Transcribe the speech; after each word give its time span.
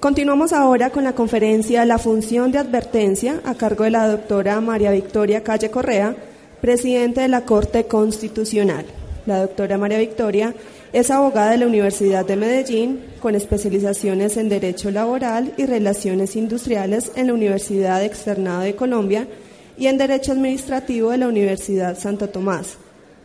Continuamos 0.00 0.54
ahora 0.54 0.88
con 0.88 1.04
la 1.04 1.12
conferencia 1.12 1.84
La 1.84 1.98
función 1.98 2.50
de 2.52 2.58
advertencia 2.58 3.42
a 3.44 3.54
cargo 3.54 3.84
de 3.84 3.90
la 3.90 4.08
doctora 4.08 4.58
María 4.62 4.92
Victoria 4.92 5.42
Calle 5.42 5.70
Correa, 5.70 6.16
presidente 6.62 7.20
de 7.20 7.28
la 7.28 7.44
Corte 7.44 7.84
Constitucional. 7.84 8.86
La 9.26 9.42
doctora 9.42 9.76
María 9.76 9.98
Victoria 9.98 10.54
es 10.94 11.10
abogada 11.10 11.50
de 11.50 11.58
la 11.58 11.66
Universidad 11.66 12.24
de 12.24 12.36
Medellín 12.36 13.00
con 13.20 13.34
especializaciones 13.34 14.38
en 14.38 14.48
Derecho 14.48 14.90
Laboral 14.90 15.52
y 15.58 15.66
Relaciones 15.66 16.34
Industriales 16.34 17.12
en 17.14 17.26
la 17.26 17.34
Universidad 17.34 18.02
Externado 18.02 18.62
de 18.62 18.74
Colombia 18.74 19.28
y 19.76 19.88
en 19.88 19.98
Derecho 19.98 20.32
Administrativo 20.32 21.10
de 21.10 21.18
la 21.18 21.28
Universidad 21.28 21.98
Santo 21.98 22.30
Tomás, 22.30 22.78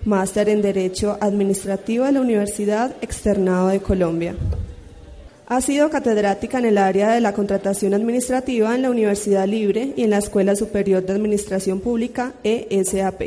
máster 0.03 0.49
en 0.49 0.61
Derecho 0.61 1.17
Administrativo 1.21 2.03
de 2.03 2.11
la 2.11 2.19
Universidad 2.19 2.91
Externado 3.01 3.69
de 3.69 3.79
Colombia. 3.79 4.35
Ha 5.47 5.61
sido 5.61 5.91
catedrática 5.91 6.57
en 6.57 6.65
el 6.65 6.79
área 6.79 7.11
de 7.11 7.21
la 7.21 7.33
contratación 7.33 7.93
administrativa 7.93 8.73
en 8.73 8.81
la 8.81 8.89
Universidad 8.89 9.47
Libre 9.47 9.93
y 9.95 10.01
en 10.01 10.09
la 10.09 10.17
Escuela 10.17 10.55
Superior 10.55 11.05
de 11.05 11.13
Administración 11.13 11.81
Pública 11.81 12.33
ESAP. 12.43 13.21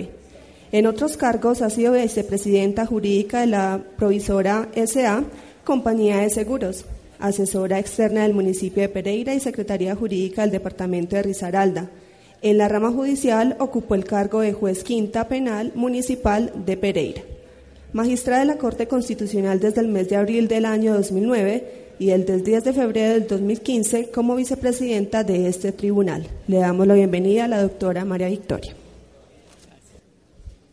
En 0.73 0.87
otros 0.89 1.17
cargos 1.17 1.63
ha 1.63 1.71
sido 1.71 1.93
vicepresidenta 1.93 2.87
jurídica 2.87 3.43
de 3.43 3.47
la 3.47 3.81
provisora 3.97 4.69
SA, 4.75 5.23
Compañía 5.63 6.17
de 6.17 6.31
Seguros, 6.31 6.87
asesora 7.21 7.79
externa 7.79 8.25
del 8.25 8.35
municipio 8.35 8.83
de 8.83 8.89
Pereira 8.89 9.33
y 9.33 9.39
secretaría 9.39 9.95
jurídica 9.95 10.43
del 10.43 10.51
departamento 10.51 11.15
de 11.15 11.23
Risaralda. 11.23 11.89
En 12.43 12.59
la 12.59 12.67
rama 12.67 12.91
judicial 12.91 13.55
ocupó 13.61 13.95
el 13.95 14.05
cargo 14.05 14.41
de 14.41 14.55
juez 14.55 14.83
quinta 14.83 15.29
penal 15.29 15.71
municipal 15.77 16.53
de 16.67 16.77
Pereira. 16.77 17.23
Magistrada 17.93 18.41
de 18.41 18.47
la 18.47 18.59
Corte 18.59 18.89
Constitucional 18.89 19.61
desde 19.61 19.83
el 19.83 19.89
mes 19.89 20.09
de 20.09 20.17
abril 20.17 20.49
del 20.49 20.65
año 20.65 20.95
2009 20.95 21.87
y 21.99 22.11
el 22.11 22.25
del 22.25 22.45
10 22.45 22.65
de 22.65 22.73
febrero 22.73 23.15
del 23.15 23.27
2015 23.27 24.11
como 24.11 24.37
vicepresidenta 24.37 25.25
de 25.25 25.49
este 25.49 25.73
tribunal. 25.73 26.27
Le 26.47 26.59
damos 26.59 26.87
la 26.87 26.95
bienvenida 26.95 27.45
a 27.45 27.49
la 27.49 27.63
doctora 27.63 28.05
María 28.05 28.29
Victoria. 28.29 28.75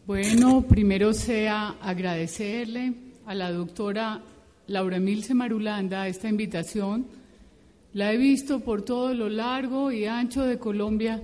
Bueno, 0.06 0.62
primero 0.62 1.14
sea 1.14 1.78
agradecerle 1.82 2.94
a 3.26 3.34
la 3.34 3.52
doctora 3.52 4.22
Laura 4.68 5.00
Milce 5.00 5.34
Marulanda 5.34 6.08
esta 6.08 6.30
invitación. 6.30 7.08
La 7.94 8.14
he 8.14 8.18
visto 8.18 8.60
por 8.60 8.84
todo 8.84 9.14
lo 9.14 9.30
largo 9.30 9.92
y 9.92 10.06
ancho 10.06 10.44
de 10.44 10.60
Colombia, 10.60 11.24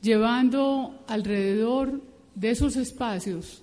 llevando 0.00 1.04
alrededor 1.08 2.00
de 2.34 2.50
esos 2.50 2.76
espacios 2.76 3.62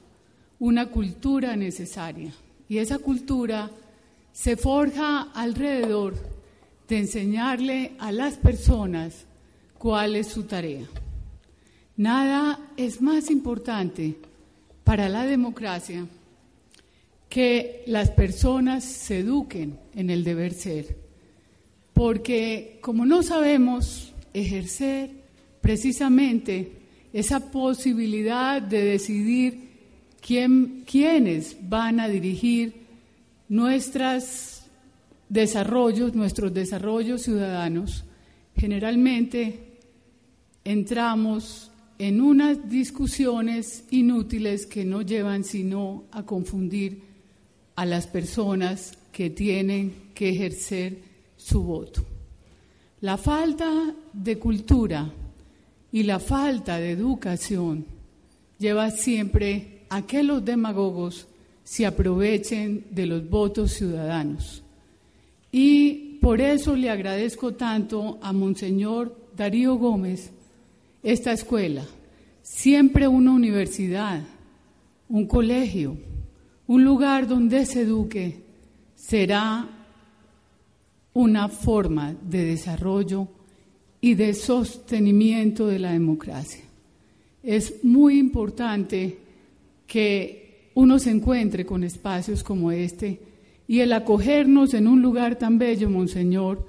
una 0.60 0.88
cultura 0.88 1.56
necesaria. 1.56 2.32
Y 2.70 2.78
esa 2.78 3.00
cultura 3.00 3.70
se 4.34 4.58
forja 4.58 5.30
alrededor 5.34 6.16
de 6.90 6.98
enseñarle 6.98 7.94
a 8.00 8.12
las 8.12 8.36
personas 8.36 9.26
cuál 9.78 10.16
es 10.16 10.28
su 10.28 10.44
tarea. 10.44 10.86
Nada 11.96 12.60
es 12.76 13.02
más 13.02 13.30
importante 13.30 14.18
para 14.84 15.08
la 15.08 15.26
democracia 15.26 16.06
que 17.30 17.84
las 17.88 18.10
personas 18.10 18.84
se 18.84 19.20
eduquen 19.20 19.78
en 19.96 20.10
el 20.10 20.24
deber 20.24 20.54
ser, 20.54 20.98
porque 21.94 22.80
como 22.82 23.06
no 23.06 23.24
sabemos 23.24 24.14
ejercer 24.34 25.12
precisamente 25.62 26.72
esa 27.14 27.52
posibilidad 27.52 28.62
de 28.62 28.84
decidir 28.84 29.70
quién, 30.20 30.84
quiénes 30.86 31.56
van 31.62 32.00
a 32.00 32.08
dirigir 32.08 32.83
nuestros 33.54 34.64
desarrollos, 35.30 36.16
nuestros 36.16 36.52
desarrollos 36.52 37.22
ciudadanos, 37.22 38.04
generalmente 38.56 39.78
entramos 40.64 41.70
en 42.00 42.20
unas 42.20 42.68
discusiones 42.68 43.84
inútiles 43.92 44.66
que 44.66 44.84
no 44.84 45.04
llevan 45.04 45.44
sino 45.44 46.06
a 46.12 46.24
confundir 46.24 47.04
a 47.76 47.86
las 47.86 48.08
personas 48.08 48.98
que 49.12 49.30
tienen 49.30 50.10
que 50.16 50.30
ejercer 50.30 51.04
su 51.38 51.62
voto. 51.62 52.04
La 53.02 53.18
falta 53.18 53.94
de 54.14 54.40
cultura 54.40 55.14
y 55.92 56.02
la 56.02 56.20
falta 56.20 56.80
de 56.80 56.90
educación 56.90 57.86
lleva 58.58 58.90
siempre 58.90 59.86
a 59.90 60.02
que 60.08 60.24
los 60.24 60.44
demagogos 60.44 61.28
se 61.64 61.86
aprovechen 61.86 62.86
de 62.92 63.06
los 63.06 63.30
votos 63.30 63.72
ciudadanos. 63.74 64.64
Y 65.52 66.18
por 66.20 66.42
eso 66.42 66.76
le 66.76 66.90
agradezco 66.90 67.54
tanto 67.54 68.18
a 68.22 68.34
Monseñor 68.34 69.16
Darío 69.36 69.76
Gómez, 69.76 70.32
esta 71.02 71.34
escuela, 71.34 71.86
siempre 72.42 73.08
una 73.08 73.32
universidad, 73.32 74.24
un 75.10 75.28
colegio, 75.28 75.98
un 76.68 76.84
lugar 76.84 77.28
donde 77.28 77.66
se 77.66 77.82
eduque, 77.82 78.42
será 78.96 79.68
una 81.14 81.50
forma 81.50 82.16
de 82.22 82.46
desarrollo 82.46 83.28
y 84.02 84.16
de 84.16 84.34
sostenimiento 84.34 85.68
de 85.68 85.80
la 85.80 85.92
democracia. 85.92 86.64
Es 87.44 87.84
muy 87.84 88.18
importante 88.18 89.18
que 89.86 90.43
uno 90.76 91.00
se 91.00 91.12
encuentre 91.12 91.66
con 91.66 91.84
espacios 91.84 92.44
como 92.44 92.72
este 92.72 93.20
y 93.68 93.80
el 93.80 93.94
acogernos 93.94 94.74
en 94.74 94.88
un 94.88 95.02
lugar 95.02 95.38
tan 95.38 95.58
bello, 95.58 95.90
Monseñor, 95.90 96.68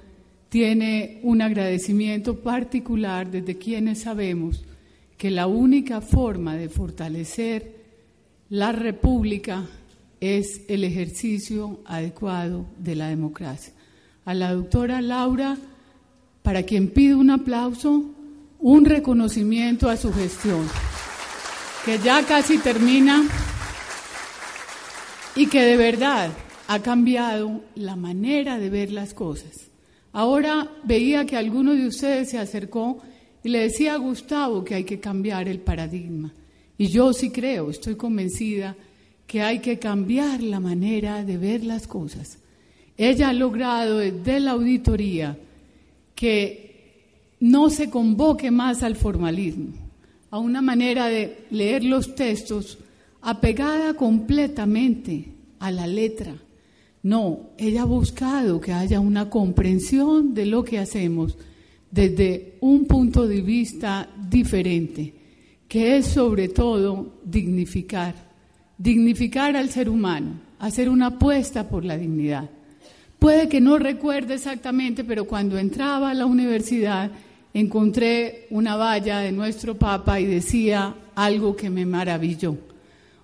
tiene 0.49 1.19
un 1.23 1.41
agradecimiento 1.41 2.39
particular 2.39 3.29
desde 3.29 3.57
quienes 3.57 4.01
sabemos 4.01 4.63
que 5.17 5.31
la 5.31 5.47
única 5.47 6.01
forma 6.01 6.55
de 6.55 6.69
fortalecer 6.69 7.75
la 8.49 8.71
república 8.71 9.65
es 10.19 10.61
el 10.67 10.83
ejercicio 10.83 11.79
adecuado 11.85 12.65
de 12.77 12.95
la 12.95 13.09
democracia. 13.09 13.73
A 14.23 14.33
la 14.33 14.53
doctora 14.53 15.01
Laura, 15.01 15.57
para 16.41 16.63
quien 16.63 16.89
pido 16.89 17.17
un 17.17 17.31
aplauso, 17.31 18.11
un 18.59 18.85
reconocimiento 18.85 19.89
a 19.89 19.97
su 19.97 20.13
gestión, 20.13 20.65
que 21.85 21.99
ya 21.99 22.23
casi 22.25 22.57
termina 22.57 23.23
y 25.35 25.47
que 25.47 25.61
de 25.61 25.77
verdad 25.77 26.31
ha 26.67 26.81
cambiado 26.81 27.61
la 27.75 27.95
manera 27.95 28.57
de 28.57 28.69
ver 28.69 28.91
las 28.91 29.13
cosas. 29.13 29.69
Ahora 30.13 30.71
veía 30.83 31.25
que 31.25 31.35
alguno 31.35 31.73
de 31.73 31.87
ustedes 31.87 32.29
se 32.29 32.37
acercó 32.37 33.01
y 33.43 33.49
le 33.49 33.59
decía 33.59 33.93
a 33.93 33.97
Gustavo 33.97 34.63
que 34.63 34.75
hay 34.75 34.83
que 34.85 34.99
cambiar 34.99 35.47
el 35.49 35.59
paradigma. 35.59 36.33
Y 36.77 36.87
yo 36.87 37.13
sí 37.13 37.31
creo, 37.31 37.69
estoy 37.69 37.95
convencida 37.95 38.75
que 39.27 39.41
hay 39.41 39.59
que 39.59 39.77
cambiar 39.77 40.41
la 40.41 40.59
manera 40.59 41.23
de 41.23 41.37
ver 41.37 41.63
las 41.63 41.85
cosas. 41.85 42.39
Ella 42.97 43.29
ha 43.29 43.33
logrado 43.33 43.97
desde 43.97 44.39
la 44.39 44.51
auditoría 44.51 45.37
que 46.15 46.65
no 47.41 47.69
se 47.69 47.89
convoque 47.89 48.51
más 48.51 48.83
al 48.83 48.95
formalismo, 48.95 49.73
a 50.31 50.39
una 50.39 50.61
manera 50.61 51.07
de 51.07 51.45
leer 51.51 51.83
los 51.83 52.15
textos 52.15 52.77
apegada 53.25 53.95
completamente 53.95 55.25
a 55.57 55.71
la 55.71 55.87
letra, 55.87 56.35
no, 57.01 57.49
ella 57.57 57.81
ha 57.81 57.85
buscado 57.85 58.61
que 58.61 58.71
haya 58.71 58.99
una 58.99 59.31
comprensión 59.31 60.35
de 60.35 60.45
lo 60.45 60.63
que 60.63 60.77
hacemos 60.77 61.35
desde 61.89 62.53
un 62.61 62.85
punto 62.85 63.27
de 63.27 63.41
vista 63.41 64.07
diferente, 64.29 65.15
que 65.67 65.97
es 65.97 66.05
sobre 66.05 66.49
todo 66.49 67.15
dignificar, 67.25 68.13
dignificar 68.77 69.55
al 69.55 69.69
ser 69.69 69.89
humano, 69.89 70.39
hacer 70.59 70.87
una 70.87 71.07
apuesta 71.07 71.67
por 71.67 71.83
la 71.83 71.97
dignidad. 71.97 72.47
Puede 73.17 73.49
que 73.49 73.59
no 73.59 73.79
recuerde 73.79 74.35
exactamente, 74.35 75.03
pero 75.03 75.25
cuando 75.25 75.57
entraba 75.57 76.11
a 76.11 76.13
la 76.13 76.27
universidad 76.27 77.09
encontré 77.55 78.45
una 78.51 78.75
valla 78.75 79.19
de 79.19 79.31
nuestro 79.31 79.75
Papa 79.79 80.19
y 80.19 80.25
decía 80.25 80.93
algo 81.15 81.55
que 81.55 81.71
me 81.71 81.87
maravilló. 81.87 82.74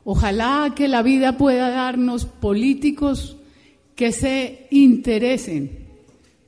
Ojalá 0.03 0.74
que 0.75 0.88
la 0.88 1.03
vida 1.03 1.38
pueda 1.38 1.69
darnos 1.69 2.25
políticos 2.25 3.38
que 3.95 4.12
se 4.12 4.68
interesen 4.71 5.80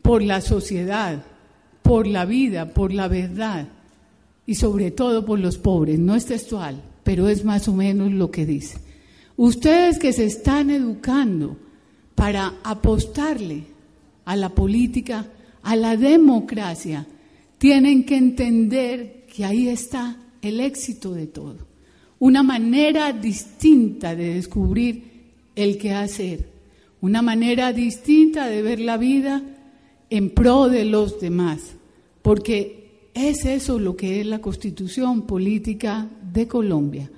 por 0.01 0.23
la 0.23 0.41
sociedad, 0.41 1.23
por 1.83 2.07
la 2.07 2.25
vida, 2.25 2.73
por 2.73 2.93
la 2.93 3.07
verdad 3.07 3.67
y 4.45 4.55
sobre 4.55 4.91
todo 4.91 5.25
por 5.25 5.39
los 5.39 5.57
pobres. 5.57 5.99
No 5.99 6.15
es 6.15 6.25
textual, 6.25 6.81
pero 7.03 7.27
es 7.27 7.45
más 7.45 7.67
o 7.67 7.73
menos 7.73 8.11
lo 8.11 8.31
que 8.31 8.45
dice. 8.45 8.79
Ustedes 9.37 9.99
que 9.99 10.13
se 10.13 10.25
están 10.25 10.69
educando 10.69 11.57
para 12.15 12.55
apostarle 12.63 13.63
a 14.25 14.35
la 14.35 14.49
política, 14.49 15.25
a 15.63 15.75
la 15.75 15.97
democracia, 15.97 17.05
tienen 17.57 18.05
que 18.05 18.17
entender 18.17 19.25
que 19.33 19.45
ahí 19.45 19.69
está 19.69 20.17
el 20.41 20.59
éxito 20.59 21.13
de 21.13 21.27
todo. 21.27 21.72
Una 22.23 22.41
manera 22.41 23.11
distinta 23.11 24.15
de 24.15 24.35
descubrir 24.35 25.03
el 25.57 25.77
qué 25.77 25.91
hacer 25.91 26.53
una 27.01 27.21
manera 27.21 27.73
distinta 27.73 28.47
de 28.47 28.61
ver 28.61 28.79
la 28.79 28.95
vida 28.95 29.43
en 30.09 30.29
pro 30.29 30.69
de 30.69 30.85
los 30.85 31.19
demás, 31.19 31.73
porque 32.21 33.09
es 33.13 33.43
eso 33.43 33.77
lo 33.77 33.97
que 33.97 34.21
es 34.21 34.25
la 34.25 34.39
constitución 34.39 35.23
política 35.23 36.07
de 36.31 36.47
Colombia, 36.47 37.11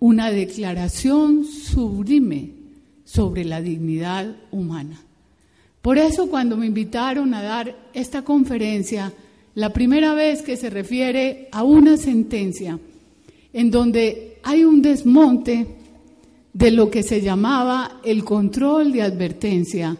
una 0.00 0.32
declaración 0.32 1.44
sublime 1.44 2.50
sobre 3.04 3.44
la 3.44 3.62
dignidad 3.62 4.34
humana. 4.50 5.00
Por 5.80 5.96
eso 5.96 6.28
cuando 6.28 6.56
me 6.56 6.66
invitaron 6.66 7.34
a 7.34 7.42
dar 7.42 7.90
esta 7.94 8.22
conferencia, 8.22 9.12
la 9.54 9.72
primera 9.72 10.12
vez 10.14 10.42
que 10.42 10.56
se 10.56 10.70
refiere 10.70 11.48
a 11.52 11.62
una 11.62 11.96
sentencia 11.96 12.80
en 13.52 13.70
donde 13.70 14.38
hay 14.42 14.64
un 14.64 14.82
desmonte 14.82 15.66
de 16.52 16.70
lo 16.70 16.90
que 16.90 17.02
se 17.02 17.20
llamaba 17.20 18.00
el 18.04 18.24
control 18.24 18.92
de 18.92 19.02
advertencia, 19.02 19.96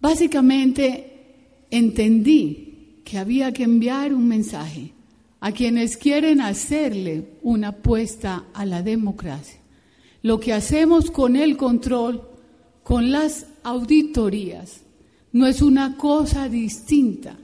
básicamente 0.00 1.66
entendí 1.70 3.00
que 3.04 3.18
había 3.18 3.52
que 3.52 3.64
enviar 3.64 4.12
un 4.12 4.26
mensaje 4.26 4.92
a 5.40 5.52
quienes 5.52 5.96
quieren 5.96 6.40
hacerle 6.40 7.28
una 7.42 7.68
apuesta 7.68 8.46
a 8.52 8.64
la 8.64 8.82
democracia. 8.82 9.60
Lo 10.22 10.40
que 10.40 10.52
hacemos 10.52 11.10
con 11.10 11.36
el 11.36 11.56
control, 11.56 12.28
con 12.82 13.12
las 13.12 13.46
auditorías, 13.62 14.80
no 15.32 15.46
es 15.46 15.62
una 15.62 15.96
cosa 15.96 16.48
distinta 16.48 17.36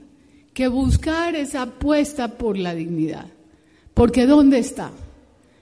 que 0.53 0.67
buscar 0.67 1.35
esa 1.35 1.63
apuesta 1.63 2.37
por 2.37 2.57
la 2.57 2.75
dignidad. 2.75 3.27
Porque 3.93 4.25
¿dónde 4.25 4.59
está? 4.59 4.91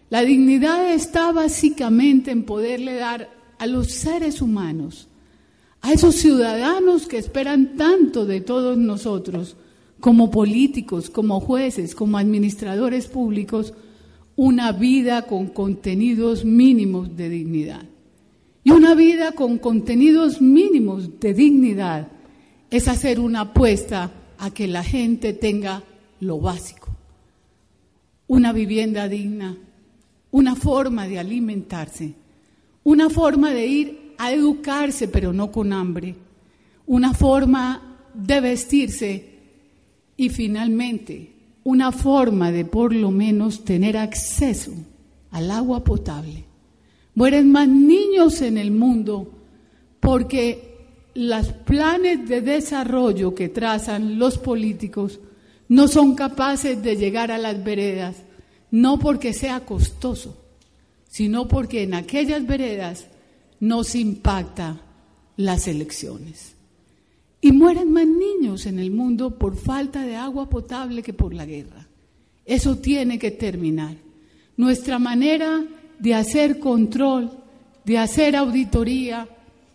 La 0.10 0.22
dignidad 0.22 0.94
está 0.94 1.31
básicamente 1.31 2.31
en 2.31 2.44
poderle 2.44 2.95
dar 2.95 3.30
a 3.57 3.68
los 3.68 3.92
seres 3.92 4.42
humanos, 4.42 5.07
a 5.81 5.94
esos 5.94 6.16
ciudadanos 6.16 7.07
que 7.07 7.18
esperan 7.18 7.75
tanto 7.78 8.25
de 8.25 8.42
todos 8.42 8.78
nosotros, 8.78 9.56
como 10.00 10.31
políticos, 10.31 11.10
como 11.10 11.39
jueces, 11.39 11.95
como 11.95 12.18
administradores 12.18 13.07
públicos, 13.07 13.74
una 14.36 14.72
vida 14.72 15.27
con 15.27 15.48
contenidos 15.48 16.44
mínimos 16.44 17.16
de 17.16 17.30
dignidad. 17.30 17.86
Y 18.63 18.72
una 18.72 18.95
vida 18.95 19.31
con 19.31 19.60
contenidos 19.60 20.42
mínimos 20.42 21.19
de 21.19 21.34
dignidad 21.34 22.07
es 22.69 22.88
hacer 22.88 23.19
una 23.19 23.42
apuesta 23.42 24.12
a 24.38 24.51
que 24.51 24.68
la 24.68 24.84
gente 24.84 25.34
tenga 25.34 25.84
lo 26.19 26.39
básico, 26.39 26.81
una 28.31 28.54
vivienda 28.54 29.10
digna, 29.10 29.57
una 30.31 30.56
forma 30.56 31.06
de 31.06 31.19
alimentarse, 31.19 32.13
una 32.81 33.10
forma 33.10 33.51
de 33.51 33.68
ir 33.68 34.13
a 34.18 34.31
educarse 34.31 35.10
pero 35.10 35.33
no 35.33 35.51
con 35.51 35.74
hambre, 35.74 36.16
una 36.86 37.13
forma 37.13 37.98
de 38.13 38.39
vestirse 38.39 39.39
y 40.16 40.30
finalmente 40.30 41.33
una 41.66 41.92
forma 41.92 42.54
de 42.54 42.63
por 42.63 42.95
lo 42.95 43.12
menos 43.12 43.66
tener 43.66 43.98
acceso 43.98 44.72
al 45.31 45.51
agua 45.51 45.84
potable. 45.84 46.45
Mueren 47.16 47.51
más 47.51 47.68
niños 47.68 48.42
en 48.42 48.57
el 48.57 48.72
mundo 48.72 49.30
porque 50.00 50.77
los 51.16 51.48
planes 51.48 52.30
de 52.30 52.39
desarrollo 52.39 53.36
que 53.36 53.50
trazan 53.50 54.18
los 54.18 54.38
políticos 54.38 55.19
no 55.71 55.88
son 55.88 56.15
capaces 56.15 56.83
de 56.83 56.97
llegar 56.97 57.31
a 57.31 57.38
las 57.38 57.63
veredas, 57.63 58.18
no 58.71 59.00
porque 59.00 59.31
sea 59.33 59.62
costoso, 59.62 60.38
sino 61.07 61.47
porque 61.47 61.83
en 61.83 61.94
aquellas 61.94 62.45
veredas 62.45 63.07
nos 63.62 63.95
impacta 63.95 64.81
las 65.38 65.69
elecciones. 65.69 66.56
Y 67.39 67.53
mueren 67.53 67.94
más 67.94 68.06
niños 68.06 68.65
en 68.65 68.79
el 68.79 68.91
mundo 68.91 69.39
por 69.39 69.56
falta 69.56 70.03
de 70.03 70.18
agua 70.18 70.50
potable 70.50 71.01
que 71.01 71.13
por 71.13 71.33
la 71.33 71.45
guerra. 71.45 71.88
Eso 72.44 72.79
tiene 72.79 73.17
que 73.17 73.31
terminar. 73.31 73.95
Nuestra 74.57 75.00
manera 75.00 75.63
de 75.97 76.13
hacer 76.13 76.59
control, 76.59 77.31
de 77.85 77.97
hacer 77.97 78.35
auditoría, 78.35 79.25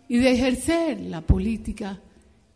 y 0.07 0.17
de 0.17 0.31
ejercer 0.31 1.01
la 1.01 1.21
política 1.21 1.99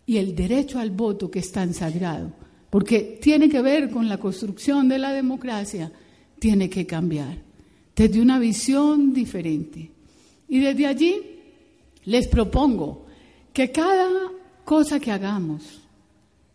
y 0.05 0.17
el 0.17 0.35
derecho 0.35 0.79
al 0.79 0.91
voto 0.91 1.29
que 1.29 1.39
es 1.39 1.51
tan 1.51 1.73
sagrado, 1.73 2.31
porque 2.71 3.19
tiene 3.21 3.49
que 3.49 3.61
ver 3.61 3.91
con 3.91 4.09
la 4.09 4.17
construcción 4.17 4.87
de 4.87 4.97
la 4.97 5.11
democracia, 5.11 5.91
tiene 6.39 6.69
que 6.69 6.87
cambiar 6.87 7.37
desde 7.95 8.21
una 8.21 8.39
visión 8.39 9.13
diferente. 9.13 9.91
Y 10.47 10.59
desde 10.59 10.87
allí 10.87 11.21
les 12.05 12.27
propongo 12.27 13.05
que 13.53 13.71
cada 13.71 14.09
cosa 14.63 15.01
que 15.01 15.11
hagamos, 15.11 15.81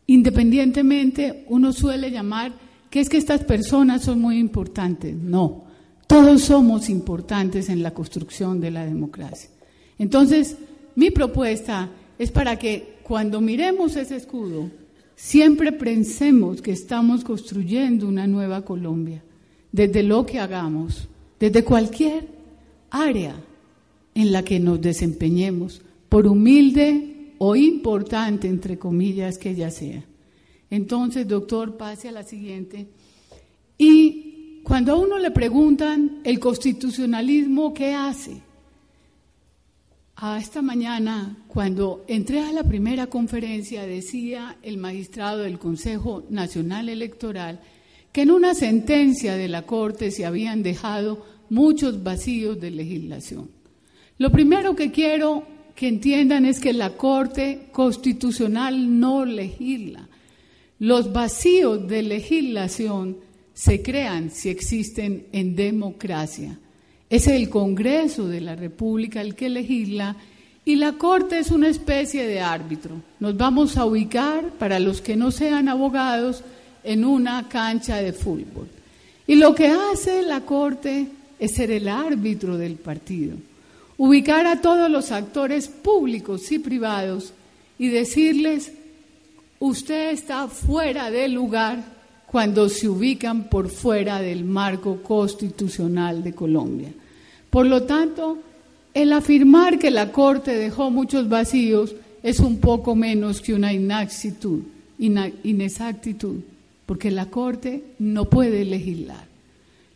independientemente, 0.06 1.44
uno 1.48 1.72
suele 1.72 2.10
llamar 2.10 2.52
que 2.90 3.00
es 3.00 3.10
que 3.10 3.18
estas 3.18 3.44
personas 3.44 4.02
son 4.02 4.18
muy 4.18 4.38
importantes. 4.38 5.14
No, 5.14 5.64
todos 6.06 6.44
somos 6.44 6.88
importantes 6.88 7.68
en 7.68 7.82
la 7.82 7.92
construcción 7.92 8.58
de 8.58 8.70
la 8.70 8.86
democracia. 8.86 9.50
Entonces, 9.98 10.56
mi 10.94 11.10
propuesta 11.10 11.90
es 12.18 12.30
para 12.30 12.58
que 12.58 12.96
cuando 13.02 13.42
miremos 13.42 13.96
ese 13.96 14.16
escudo, 14.16 14.70
siempre 15.16 15.72
pensemos 15.72 16.62
que 16.62 16.70
estamos 16.70 17.24
construyendo 17.24 18.06
una 18.06 18.26
nueva 18.26 18.64
Colombia, 18.64 19.24
desde 19.72 20.02
lo 20.02 20.24
que 20.24 20.38
hagamos, 20.38 21.08
desde 21.40 21.64
cualquier 21.64 22.28
área 22.90 23.34
en 24.14 24.32
la 24.32 24.44
que 24.44 24.60
nos 24.60 24.80
desempeñemos, 24.80 25.82
por 26.08 26.26
humilde 26.26 27.32
o 27.38 27.56
importante, 27.56 28.46
entre 28.46 28.78
comillas, 28.78 29.38
que 29.38 29.50
ella 29.50 29.70
sea. 29.70 30.04
Entonces, 30.70 31.26
doctor, 31.26 31.76
pase 31.76 32.08
a 32.08 32.12
la 32.12 32.22
siguiente. 32.22 32.86
Y 33.76 34.60
cuando 34.62 34.92
a 34.92 34.98
uno 34.98 35.18
le 35.18 35.30
preguntan 35.30 36.20
el 36.24 36.38
constitucionalismo, 36.38 37.74
¿qué 37.74 37.92
hace? 37.94 38.42
A 40.18 40.38
esta 40.38 40.62
mañana, 40.62 41.36
cuando 41.46 42.02
entré 42.08 42.40
a 42.40 42.50
la 42.50 42.62
primera 42.62 43.06
conferencia, 43.08 43.86
decía 43.86 44.56
el 44.62 44.78
magistrado 44.78 45.42
del 45.42 45.58
Consejo 45.58 46.24
Nacional 46.30 46.88
Electoral 46.88 47.60
que 48.12 48.22
en 48.22 48.30
una 48.30 48.54
sentencia 48.54 49.36
de 49.36 49.48
la 49.48 49.66
Corte 49.66 50.10
se 50.10 50.24
habían 50.24 50.62
dejado 50.62 51.22
muchos 51.50 52.02
vacíos 52.02 52.58
de 52.58 52.70
legislación. 52.70 53.50
Lo 54.16 54.32
primero 54.32 54.74
que 54.74 54.90
quiero 54.90 55.46
que 55.74 55.88
entiendan 55.88 56.46
es 56.46 56.60
que 56.60 56.72
la 56.72 56.96
Corte 56.96 57.68
Constitucional 57.70 58.98
no 58.98 59.26
legisla. 59.26 60.08
Los 60.78 61.12
vacíos 61.12 61.87
de 61.87 62.02
legislación 62.02 63.18
se 63.52 63.82
crean 63.82 64.30
si 64.30 64.49
existen 64.49 65.26
en 65.32 65.54
democracia. 65.54 66.58
Es 67.08 67.28
el 67.28 67.48
Congreso 67.48 68.26
de 68.28 68.40
la 68.40 68.56
República 68.56 69.20
el 69.20 69.34
que 69.34 69.48
legisla 69.48 70.16
y 70.64 70.75
la 70.75 70.94
Corte 70.94 71.38
es 71.38 71.52
una 71.52 71.68
especie 71.68 72.26
de 72.26 72.40
árbitro. 72.40 72.96
Nos 73.20 73.36
vamos 73.36 73.76
a 73.76 73.84
ubicar, 73.84 74.50
para 74.58 74.80
los 74.80 75.00
que 75.00 75.14
no 75.14 75.30
sean 75.30 75.68
abogados, 75.68 76.42
en 76.82 77.04
una 77.04 77.48
cancha 77.48 77.96
de 77.98 78.12
fútbol. 78.12 78.68
Y 79.28 79.36
lo 79.36 79.54
que 79.54 79.68
hace 79.68 80.22
la 80.22 80.40
Corte 80.40 81.06
es 81.38 81.52
ser 81.52 81.70
el 81.70 81.88
árbitro 81.88 82.58
del 82.58 82.75
partido, 82.75 83.36
ubicar 83.96 84.46
a 84.46 84.60
todos 84.60 84.90
los 84.90 85.12
actores 85.12 85.68
públicos 85.68 86.50
y 86.50 86.58
privados 86.58 87.32
y 87.78 87.88
decirles, 87.88 88.72
usted 89.60 90.10
está 90.10 90.48
fuera 90.48 91.10
del 91.10 91.32
lugar 91.32 91.95
cuando 92.26 92.68
se 92.68 92.88
ubican 92.88 93.45
por 93.45 93.68
fuera 93.68 94.21
del 94.21 94.45
marco 94.45 95.02
constitucional 95.02 96.23
de 96.25 96.33
Colombia. 96.33 96.92
Por 97.50 97.66
lo 97.66 97.85
tanto, 97.85 98.38
el 98.92 99.12
afirmar 99.12 99.78
que 99.78 99.90
la 99.90 100.11
Corte 100.11 100.54
dejó 100.56 100.90
muchos 100.90 101.28
vacíos 101.28 101.95
es 102.23 102.40
un 102.40 102.59
poco 102.59 102.97
menos 102.97 103.40
que 103.40 103.54
una 103.54 103.73
inexactitud, 103.73 104.62
inexactitud, 104.99 106.40
porque 106.85 107.11
la 107.11 107.26
Corte 107.26 107.85
no 107.99 108.25
puede 108.25 108.64
legislar. 108.64 109.25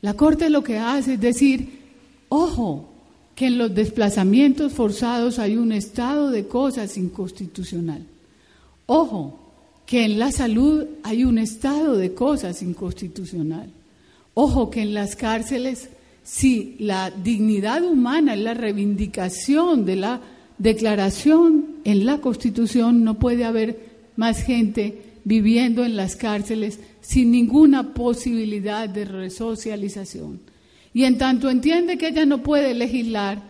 La 0.03 0.15
Corte 0.15 0.49
lo 0.49 0.63
que 0.63 0.79
hace 0.79 1.15
es 1.15 1.21
decir, 1.21 1.81
ojo, 2.29 2.89
que 3.35 3.47
en 3.47 3.59
los 3.59 3.75
desplazamientos 3.75 4.73
forzados 4.73 5.39
hay 5.39 5.57
un 5.57 5.73
estado 5.73 6.31
de 6.31 6.47
cosas 6.47 6.97
inconstitucional. 6.97 8.05
Ojo, 8.87 9.40
que 9.91 10.05
en 10.05 10.21
la 10.21 10.31
salud 10.31 10.85
hay 11.03 11.25
un 11.25 11.37
estado 11.37 11.97
de 11.97 12.15
cosas 12.15 12.63
inconstitucional. 12.63 13.69
Ojo 14.35 14.71
que 14.71 14.83
en 14.83 14.95
las 14.95 15.17
cárceles, 15.17 15.89
si 16.23 16.77
la 16.79 17.11
dignidad 17.11 17.83
humana 17.83 18.35
es 18.35 18.41
la 18.41 18.55
reivindicación 18.55 19.85
de 19.85 19.97
la 19.97 20.21
declaración 20.59 21.79
en 21.83 22.07
la 22.07 22.19
Constitución, 22.19 23.03
no 23.03 23.19
puede 23.19 23.45
haber 23.45 23.81
más 24.15 24.45
gente 24.45 25.03
viviendo 25.25 25.85
en 25.85 25.97
las 25.97 26.15
cárceles 26.15 26.79
sin 27.01 27.33
ninguna 27.33 27.93
posibilidad 27.93 28.89
de 28.89 29.05
resocialización. 29.05 30.39
Y 30.95 31.03
en 31.03 31.19
tanto 31.19 31.51
entiende 31.51 31.99
que 31.99 32.11
ella 32.11 32.27
no 32.27 32.45
puede 32.45 32.75
legislar, 32.75 33.43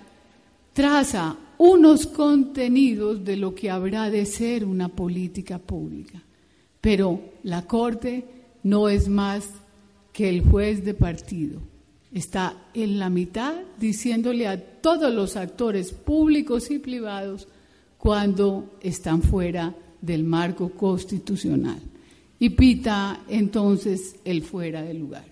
traza 0.73 1.37
unos 1.59 2.07
contenidos 2.07 3.23
de 3.27 3.37
lo 3.37 3.55
que 3.55 3.69
habrá 3.69 4.09
de 4.09 4.25
ser 4.25 4.65
una 4.65 4.89
política 4.89 5.59
pública. 5.59 6.23
Pero 6.81 7.21
la 7.43 7.67
Corte 7.67 8.25
no 8.63 8.89
es 8.89 9.09
más 9.09 9.49
que 10.13 10.29
el 10.29 10.43
juez 10.43 10.85
de 10.85 10.95
partido. 10.95 11.61
Está 12.13 12.57
en 12.75 12.99
la 12.99 13.09
mitad 13.09 13.55
diciéndole 13.79 14.47
a 14.47 14.61
todos 14.81 15.15
los 15.15 15.37
actores 15.37 15.93
públicos 15.93 16.71
y 16.71 16.79
privados 16.79 17.47
cuando 17.99 18.79
están 18.81 19.23
fuera 19.23 19.75
del 20.01 20.25
marco 20.25 20.71
constitucional. 20.71 21.81
Y 22.39 22.51
pita 22.51 23.21
entonces 23.29 24.17
el 24.25 24.43
fuera 24.43 24.83
del 24.83 24.99
lugar. 24.99 25.27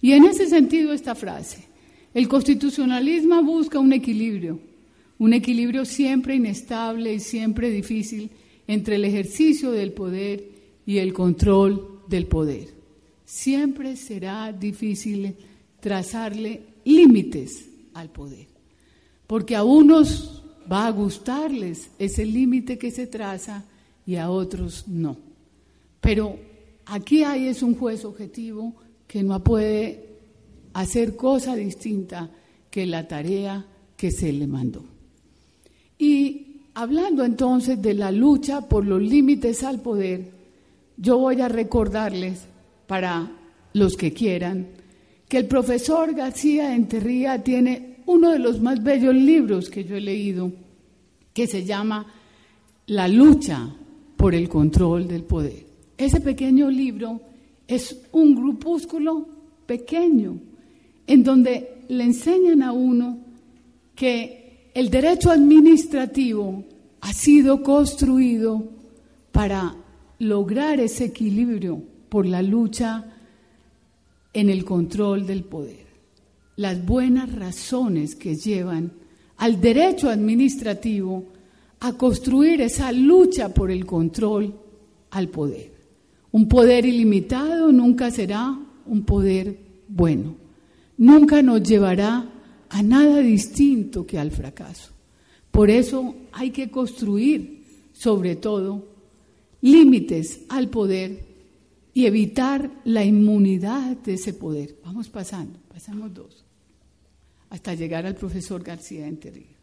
Y 0.00 0.12
en 0.12 0.24
ese 0.24 0.46
sentido 0.46 0.92
esta 0.92 1.14
frase, 1.14 1.64
el 2.14 2.26
constitucionalismo 2.26 3.42
busca 3.42 3.78
un 3.78 3.92
equilibrio, 3.92 4.58
un 5.18 5.34
equilibrio 5.34 5.84
siempre 5.84 6.36
inestable 6.36 7.12
y 7.12 7.20
siempre 7.20 7.70
difícil 7.70 8.30
entre 8.66 8.96
el 8.96 9.04
ejercicio 9.04 9.70
del 9.70 9.92
poder 9.92 10.57
y 10.88 10.96
el 10.96 11.12
control 11.12 12.00
del 12.08 12.26
poder. 12.26 12.66
Siempre 13.26 13.94
será 13.94 14.50
difícil 14.54 15.36
trazarle 15.80 16.62
límites 16.86 17.68
al 17.92 18.08
poder, 18.08 18.46
porque 19.26 19.54
a 19.54 19.64
unos 19.64 20.42
va 20.72 20.86
a 20.86 20.90
gustarles 20.90 21.90
ese 21.98 22.24
límite 22.24 22.78
que 22.78 22.90
se 22.90 23.06
traza 23.06 23.66
y 24.06 24.16
a 24.16 24.30
otros 24.30 24.88
no. 24.88 25.18
Pero 26.00 26.38
aquí 26.86 27.22
hay 27.22 27.48
es 27.48 27.62
un 27.62 27.74
juez 27.74 28.06
objetivo 28.06 28.74
que 29.06 29.22
no 29.22 29.44
puede 29.44 30.06
hacer 30.72 31.16
cosa 31.16 31.54
distinta 31.54 32.30
que 32.70 32.86
la 32.86 33.06
tarea 33.06 33.62
que 33.94 34.10
se 34.10 34.32
le 34.32 34.46
mandó. 34.46 34.84
Y 35.98 36.62
hablando 36.72 37.26
entonces 37.26 37.82
de 37.82 37.92
la 37.92 38.10
lucha 38.10 38.62
por 38.62 38.86
los 38.86 39.02
límites 39.02 39.62
al 39.64 39.82
poder, 39.82 40.37
yo 40.98 41.18
voy 41.18 41.40
a 41.40 41.48
recordarles 41.48 42.46
para 42.86 43.30
los 43.72 43.96
que 43.96 44.12
quieran 44.12 44.66
que 45.28 45.38
el 45.38 45.46
profesor 45.46 46.14
García 46.14 46.74
Enterría 46.74 47.42
tiene 47.42 47.98
uno 48.06 48.30
de 48.30 48.38
los 48.38 48.60
más 48.60 48.82
bellos 48.82 49.14
libros 49.14 49.70
que 49.70 49.84
yo 49.84 49.96
he 49.96 50.00
leído, 50.00 50.50
que 51.32 51.46
se 51.46 51.64
llama 51.64 52.06
La 52.86 53.06
lucha 53.06 53.68
por 54.16 54.34
el 54.34 54.48
control 54.48 55.06
del 55.06 55.22
poder. 55.22 55.66
Ese 55.96 56.20
pequeño 56.20 56.70
libro 56.70 57.20
es 57.66 58.08
un 58.12 58.34
grupúsculo 58.34 59.28
pequeño 59.66 60.38
en 61.06 61.22
donde 61.22 61.84
le 61.88 62.04
enseñan 62.04 62.62
a 62.62 62.72
uno 62.72 63.18
que 63.94 64.70
el 64.74 64.90
derecho 64.90 65.30
administrativo 65.30 66.64
ha 67.00 67.12
sido 67.12 67.62
construido 67.62 68.64
para 69.30 69.74
lograr 70.18 70.80
ese 70.80 71.06
equilibrio 71.06 71.82
por 72.08 72.26
la 72.26 72.42
lucha 72.42 73.04
en 74.32 74.50
el 74.50 74.64
control 74.64 75.26
del 75.26 75.44
poder. 75.44 75.86
Las 76.56 76.84
buenas 76.84 77.32
razones 77.32 78.14
que 78.14 78.34
llevan 78.34 78.92
al 79.36 79.60
derecho 79.60 80.10
administrativo 80.10 81.24
a 81.80 81.92
construir 81.92 82.60
esa 82.60 82.90
lucha 82.92 83.54
por 83.54 83.70
el 83.70 83.86
control 83.86 84.52
al 85.10 85.28
poder. 85.28 85.72
Un 86.32 86.48
poder 86.48 86.84
ilimitado 86.84 87.72
nunca 87.72 88.10
será 88.10 88.58
un 88.86 89.02
poder 89.02 89.58
bueno. 89.88 90.34
Nunca 90.96 91.42
nos 91.42 91.62
llevará 91.62 92.28
a 92.68 92.82
nada 92.82 93.18
distinto 93.18 94.06
que 94.06 94.18
al 94.18 94.30
fracaso. 94.30 94.92
Por 95.50 95.70
eso 95.70 96.14
hay 96.32 96.50
que 96.50 96.70
construir, 96.70 97.64
sobre 97.92 98.36
todo, 98.36 98.87
límites 99.60 100.40
al 100.48 100.68
poder 100.68 101.26
y 101.94 102.06
evitar 102.06 102.70
la 102.84 103.04
inmunidad 103.04 103.96
de 103.98 104.14
ese 104.14 104.32
poder. 104.32 104.76
Vamos 104.84 105.08
pasando, 105.08 105.58
pasamos 105.72 106.14
dos, 106.14 106.44
hasta 107.50 107.74
llegar 107.74 108.06
al 108.06 108.14
profesor 108.14 108.62
García 108.62 109.06
Enterría. 109.06 109.56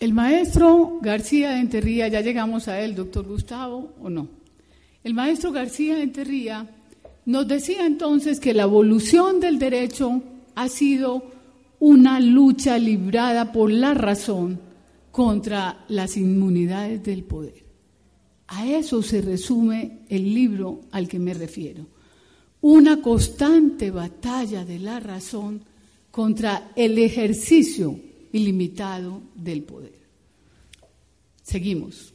El 0.00 0.14
maestro 0.14 0.98
García 1.00 1.50
de 1.50 1.60
Enterría, 1.60 2.08
ya 2.08 2.22
llegamos 2.22 2.66
a 2.68 2.80
él, 2.80 2.94
doctor 2.94 3.26
Gustavo, 3.26 3.94
o 4.00 4.10
no. 4.10 4.28
El 5.04 5.14
maestro 5.14 5.52
García 5.52 5.96
de 5.96 6.02
Enterría 6.02 6.68
nos 7.24 7.46
decía 7.46 7.86
entonces 7.86 8.40
que 8.40 8.54
la 8.54 8.64
evolución 8.64 9.38
del 9.38 9.58
derecho 9.58 10.22
ha 10.54 10.68
sido 10.68 11.30
una 11.78 12.18
lucha 12.18 12.78
librada 12.78 13.52
por 13.52 13.70
la 13.70 13.94
razón 13.94 14.71
contra 15.12 15.84
las 15.88 16.16
inmunidades 16.16 17.02
del 17.04 17.22
poder. 17.22 17.62
A 18.48 18.66
eso 18.66 19.02
se 19.02 19.20
resume 19.20 20.00
el 20.08 20.34
libro 20.34 20.80
al 20.90 21.06
que 21.06 21.18
me 21.18 21.34
refiero. 21.34 21.86
Una 22.62 23.00
constante 23.00 23.90
batalla 23.90 24.64
de 24.64 24.78
la 24.78 25.00
razón 25.00 25.62
contra 26.10 26.72
el 26.74 26.98
ejercicio 26.98 27.98
ilimitado 28.32 29.22
del 29.34 29.62
poder. 29.62 30.00
Seguimos. 31.42 32.12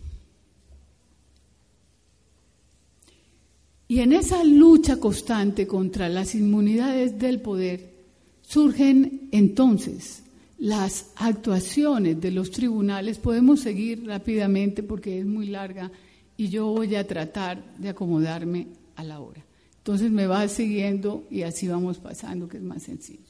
Y 3.88 4.00
en 4.00 4.14
esa 4.14 4.44
lucha 4.44 5.00
constante 5.00 5.68
contra 5.68 6.10
las 6.10 6.36
inmunidades 6.36 7.18
del 7.18 7.42
poder 7.42 7.94
surgen 8.42 9.30
entonces 9.32 10.24
las 10.58 11.12
actuaciones 11.16 12.20
de 12.20 12.32
los 12.32 12.52
tribunales. 12.52 13.18
Podemos 13.20 13.60
seguir 13.60 14.06
rápidamente 14.06 14.84
porque 14.84 15.20
es 15.20 15.26
muy 15.26 15.48
larga 15.48 15.92
y 16.36 16.50
yo 16.50 16.68
voy 16.68 16.96
a 16.96 17.08
tratar 17.08 17.64
de 17.78 17.90
acomodarme 17.90 18.68
a 18.96 19.04
la 19.04 19.20
hora. 19.20 19.44
Entonces 19.78 20.12
me 20.12 20.28
va 20.28 20.48
siguiendo 20.48 21.26
y 21.30 21.44
así 21.44 21.68
vamos 21.68 21.98
pasando, 21.98 22.48
que 22.48 22.58
es 22.58 22.64
más 22.64 22.84
sencillo. 22.84 23.22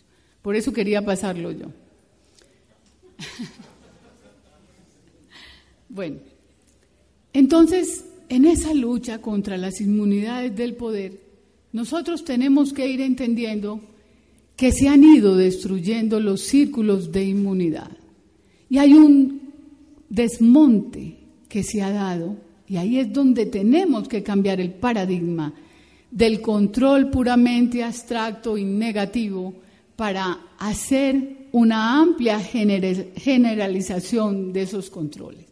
Por 0.41 0.55
eso 0.55 0.74
quería 0.74 1.03
pasarlo 1.03 1.51
yo. 1.51 1.67
bueno, 5.89 6.17
entonces 7.34 8.05
en 8.29 8.46
esa 8.46 8.74
lucha 8.74 9.22
contra 9.22 9.57
las 9.57 9.81
inmunidades 9.81 10.55
del 10.55 10.75
poder, 10.75 11.19
nosotros 11.72 12.24
tenemos 12.24 12.74
que 12.74 12.88
ir 12.88 13.01
entendiendo 13.01 13.81
que 14.57 14.73
se 14.73 14.89
han 14.89 15.03
ido 15.03 15.37
destruyendo 15.37 16.19
los 16.19 16.41
círculos 16.41 17.11
de 17.11 17.23
inmunidad. 17.23 17.91
Y 18.69 18.79
hay 18.79 18.93
un 18.93 19.53
desmonte 20.09 21.15
que 21.47 21.63
se 21.63 21.81
ha 21.81 21.91
dado, 21.91 22.35
y 22.67 22.75
ahí 22.77 22.99
es 22.99 23.13
donde 23.13 23.45
tenemos 23.45 24.09
que 24.09 24.23
cambiar 24.23 24.59
el 24.59 24.71
paradigma 24.71 25.53
del 26.11 26.41
control 26.41 27.09
puramente 27.09 27.81
abstracto 27.83 28.57
y 28.57 28.65
negativo 28.65 29.53
para 29.95 30.39
hacer 30.57 31.47
una 31.51 32.01
amplia 32.01 32.39
generalización 32.39 34.51
de 34.51 34.63
esos 34.63 34.89
controles. 34.89 35.45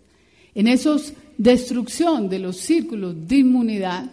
En 0.54 0.68
esos 0.68 1.14
destrucción 1.38 2.28
de 2.30 2.40
los 2.40 2.58
círculos 2.58 3.28
de 3.28 3.38
inmunidad 3.38 4.12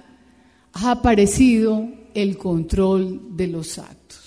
ha 0.75 0.91
aparecido 0.91 1.89
el 2.15 2.37
control 2.37 3.37
de 3.37 3.47
los 3.47 3.79
actos. 3.79 4.22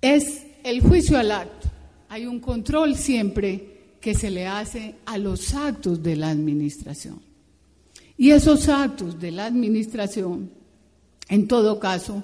Es 0.00 0.46
el 0.64 0.80
juicio 0.80 1.18
al 1.18 1.32
acto. 1.32 1.68
Hay 2.08 2.26
un 2.26 2.40
control 2.40 2.96
siempre 2.96 3.96
que 4.00 4.14
se 4.14 4.30
le 4.30 4.46
hace 4.46 4.94
a 5.06 5.18
los 5.18 5.54
actos 5.54 6.02
de 6.02 6.16
la 6.16 6.30
administración. 6.30 7.20
Y 8.16 8.30
esos 8.30 8.68
actos 8.68 9.18
de 9.20 9.30
la 9.30 9.46
administración, 9.46 10.50
en 11.28 11.46
todo 11.46 11.78
caso, 11.78 12.22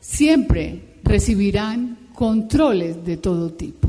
siempre 0.00 0.96
recibirán 1.02 2.08
controles 2.14 3.04
de 3.04 3.16
todo 3.16 3.52
tipo. 3.52 3.88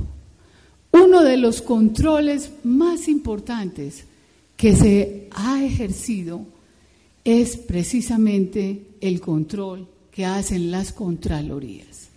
Uno 0.91 1.23
de 1.23 1.37
los 1.37 1.61
controles 1.61 2.51
más 2.63 3.07
importantes 3.07 4.05
que 4.57 4.75
se 4.75 5.27
ha 5.31 5.63
ejercido 5.63 6.45
es 7.23 7.57
precisamente 7.57 8.87
el 9.01 9.21
control 9.21 9.87
que 10.11 10.25
hacen 10.25 10.71
las 10.71 10.91
contralorías. 10.91 12.08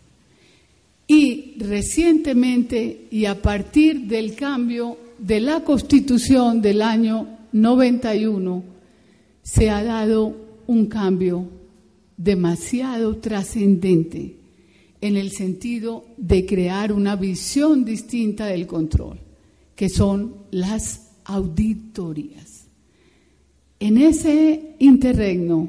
Y 1.14 1.56
recientemente, 1.58 3.08
y 3.10 3.26
a 3.26 3.42
partir 3.42 4.06
del 4.06 4.34
cambio 4.34 4.96
de 5.18 5.42
la 5.42 5.62
Constitución 5.62 6.62
del 6.62 6.80
año 6.80 7.40
91, 7.52 8.64
se 9.42 9.68
ha 9.68 9.84
dado 9.84 10.34
un 10.66 10.86
cambio 10.86 11.46
demasiado 12.16 13.18
trascendente 13.18 14.38
en 15.02 15.18
el 15.18 15.32
sentido 15.32 16.06
de 16.16 16.46
crear 16.46 16.94
una 16.94 17.14
visión 17.14 17.84
distinta 17.84 18.46
del 18.46 18.66
control, 18.66 19.20
que 19.76 19.90
son 19.90 20.34
las 20.50 21.10
auditorías. 21.24 22.68
En 23.78 23.98
ese 23.98 24.76
interregno 24.78 25.68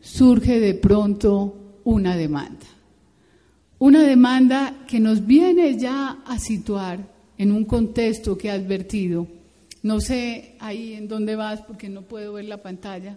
surge 0.00 0.58
de 0.58 0.72
pronto 0.72 1.80
una 1.84 2.16
demanda, 2.16 2.77
una 3.78 4.02
demanda 4.02 4.74
que 4.88 4.98
nos 4.98 5.24
viene 5.26 5.78
ya 5.78 6.18
a 6.26 6.38
situar 6.38 6.98
en 7.36 7.52
un 7.52 7.64
contexto 7.64 8.36
que 8.36 8.50
ha 8.50 8.54
advertido. 8.54 9.28
No 9.82 10.00
sé 10.00 10.56
ahí 10.58 10.94
en 10.94 11.06
dónde 11.06 11.36
vas 11.36 11.60
porque 11.62 11.88
no 11.88 12.02
puedo 12.02 12.32
ver 12.34 12.46
la 12.46 12.60
pantalla. 12.60 13.16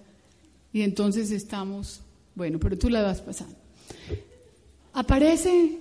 Y 0.72 0.84
entonces 0.84 1.32
estamos, 1.32 2.02
bueno, 2.36 2.60
pero 2.60 2.78
tú 2.78 2.90
la 2.90 3.02
vas 3.02 3.22
pasando. 3.22 3.56
Aparece 4.94 5.80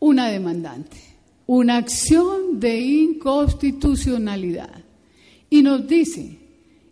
una 0.00 0.28
demandante, 0.28 0.98
una 1.46 1.78
acción 1.78 2.60
de 2.60 2.78
inconstitucionalidad. 2.78 4.84
Y 5.48 5.62
nos 5.62 5.88
dice 5.88 6.36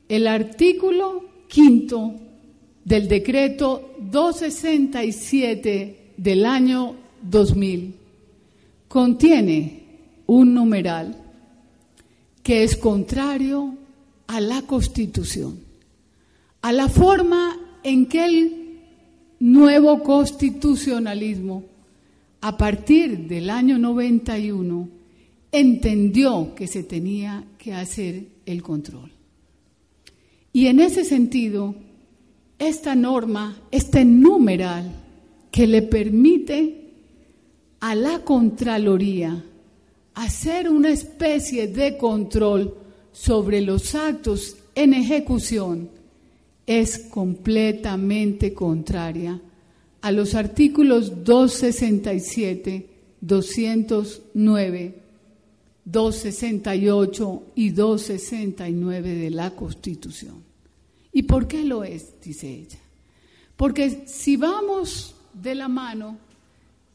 el 0.09 0.27
artículo 0.27 1.27
quinto 1.49 2.15
del 2.85 3.09
decreto 3.09 3.95
267 4.01 6.13
del 6.17 6.47
año 6.47 7.00
2000 7.23 7.95
contiene 8.89 9.83
un 10.27 10.55
numeral 10.55 11.17
que 12.43 12.65
es 12.65 12.77
contrario 12.77 13.75
a 14.27 14.41
la 14.41 14.63
Constitución, 14.63 15.61
a 16.63 16.73
la 16.73 16.89
forma 16.89 17.59
en 17.83 18.07
que 18.07 18.25
el 18.25 18.61
nuevo 19.41 20.03
constitucionalismo, 20.03 21.65
a 22.41 22.57
partir 22.57 23.27
del 23.27 23.51
año 23.51 23.79
91, 23.79 24.89
entendió 25.53 26.55
que 26.55 26.67
se 26.67 26.83
tenía 26.85 27.45
que 27.59 27.75
hacer 27.75 28.27
el 28.47 28.63
control. 28.63 29.11
Y 30.53 30.67
en 30.67 30.81
ese 30.81 31.05
sentido, 31.05 31.75
esta 32.59 32.95
norma, 32.95 33.57
este 33.71 34.05
numeral 34.05 34.93
que 35.51 35.67
le 35.67 35.83
permite 35.83 36.80
a 37.81 37.95
la 37.95 38.21
Contraloría 38.21 39.43
hacer 40.15 40.69
una 40.69 40.91
especie 40.91 41.69
de 41.69 41.97
control 41.97 42.75
sobre 43.13 43.61
los 43.61 43.95
actos 43.95 44.57
en 44.75 44.95
ejecución, 44.95 45.91
es 46.67 46.99
completamente 47.11 48.55
contraria 48.55 49.41
a 50.03 50.13
los 50.13 50.35
artículos 50.35 51.25
267, 51.25 52.87
209, 53.21 54.95
268 55.85 57.43
y 57.55 57.71
269 57.71 59.15
de 59.15 59.31
la 59.31 59.51
Constitución. 59.51 60.45
¿Y 61.13 61.23
por 61.23 61.49
qué 61.49 61.65
lo 61.65 61.83
es? 61.83 62.21
Dice 62.23 62.49
ella. 62.49 62.79
Porque 63.57 64.05
si 64.07 64.37
vamos 64.37 65.15
de 65.35 65.55
la 65.55 65.69
mano 65.69 66.19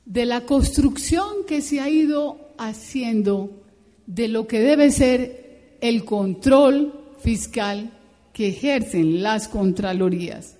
de 0.06 0.26
la 0.26 0.42
construcción 0.42 1.46
que 1.48 1.62
se 1.62 1.80
ha 1.82 1.90
ido 1.90 2.38
haciendo 2.58 3.64
de 4.06 4.28
lo 4.28 4.48
que 4.48 4.60
debe 4.60 4.92
ser 4.92 5.78
el 5.82 6.06
control 6.06 6.94
fiscal 7.20 7.92
que 8.34 8.50
ejercen 8.50 9.24
las 9.24 9.48
Contralorías, 9.48 10.58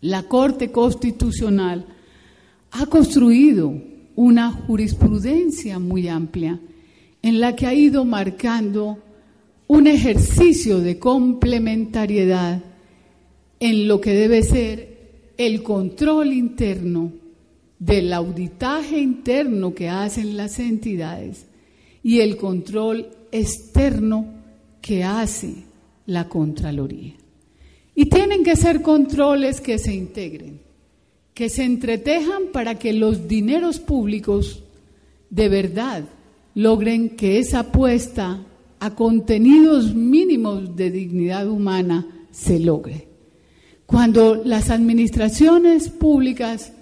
la 0.00 0.22
Corte 0.24 0.70
Constitucional 0.72 1.86
ha 2.70 2.86
construido 2.86 3.74
una 4.14 4.50
jurisprudencia 4.52 5.78
muy 5.78 6.08
amplia 6.08 6.58
en 7.22 7.40
la 7.40 7.54
que 7.56 7.66
ha 7.66 7.74
ido 7.74 8.04
marcando 8.04 8.98
un 9.66 9.86
ejercicio 9.86 10.80
de 10.80 10.98
complementariedad 10.98 12.62
en 13.58 13.88
lo 13.88 14.00
que 14.00 14.12
debe 14.14 14.42
ser 14.42 15.32
el 15.36 15.62
control 15.62 16.32
interno 16.32 17.12
del 17.78 18.12
auditaje 18.12 18.98
interno 18.98 19.74
que 19.74 19.88
hacen 19.88 20.36
las 20.36 20.58
entidades 20.58 21.46
y 22.02 22.20
el 22.20 22.36
control 22.36 23.08
externo 23.32 24.26
que 24.80 25.04
hace 25.04 25.64
la 26.06 26.28
Contraloría. 26.28 27.14
Y 27.94 28.06
tienen 28.06 28.44
que 28.44 28.56
ser 28.56 28.82
controles 28.82 29.60
que 29.60 29.78
se 29.78 29.94
integren, 29.94 30.60
que 31.34 31.48
se 31.48 31.64
entretejan 31.64 32.44
para 32.52 32.78
que 32.78 32.92
los 32.92 33.26
dineros 33.26 33.80
públicos 33.80 34.62
de 35.30 35.48
verdad 35.48 36.04
logren 36.54 37.16
que 37.16 37.38
esa 37.38 37.60
apuesta 37.60 38.44
a 38.78 38.94
contenidos 38.94 39.94
mínimos 39.94 40.76
de 40.76 40.90
dignidad 40.90 41.48
humana 41.48 42.06
se 42.30 42.60
logre. 42.60 43.08
Cuando 43.86 44.42
las 44.44 44.70
administraciones 44.70 45.88
públicas 45.88 46.72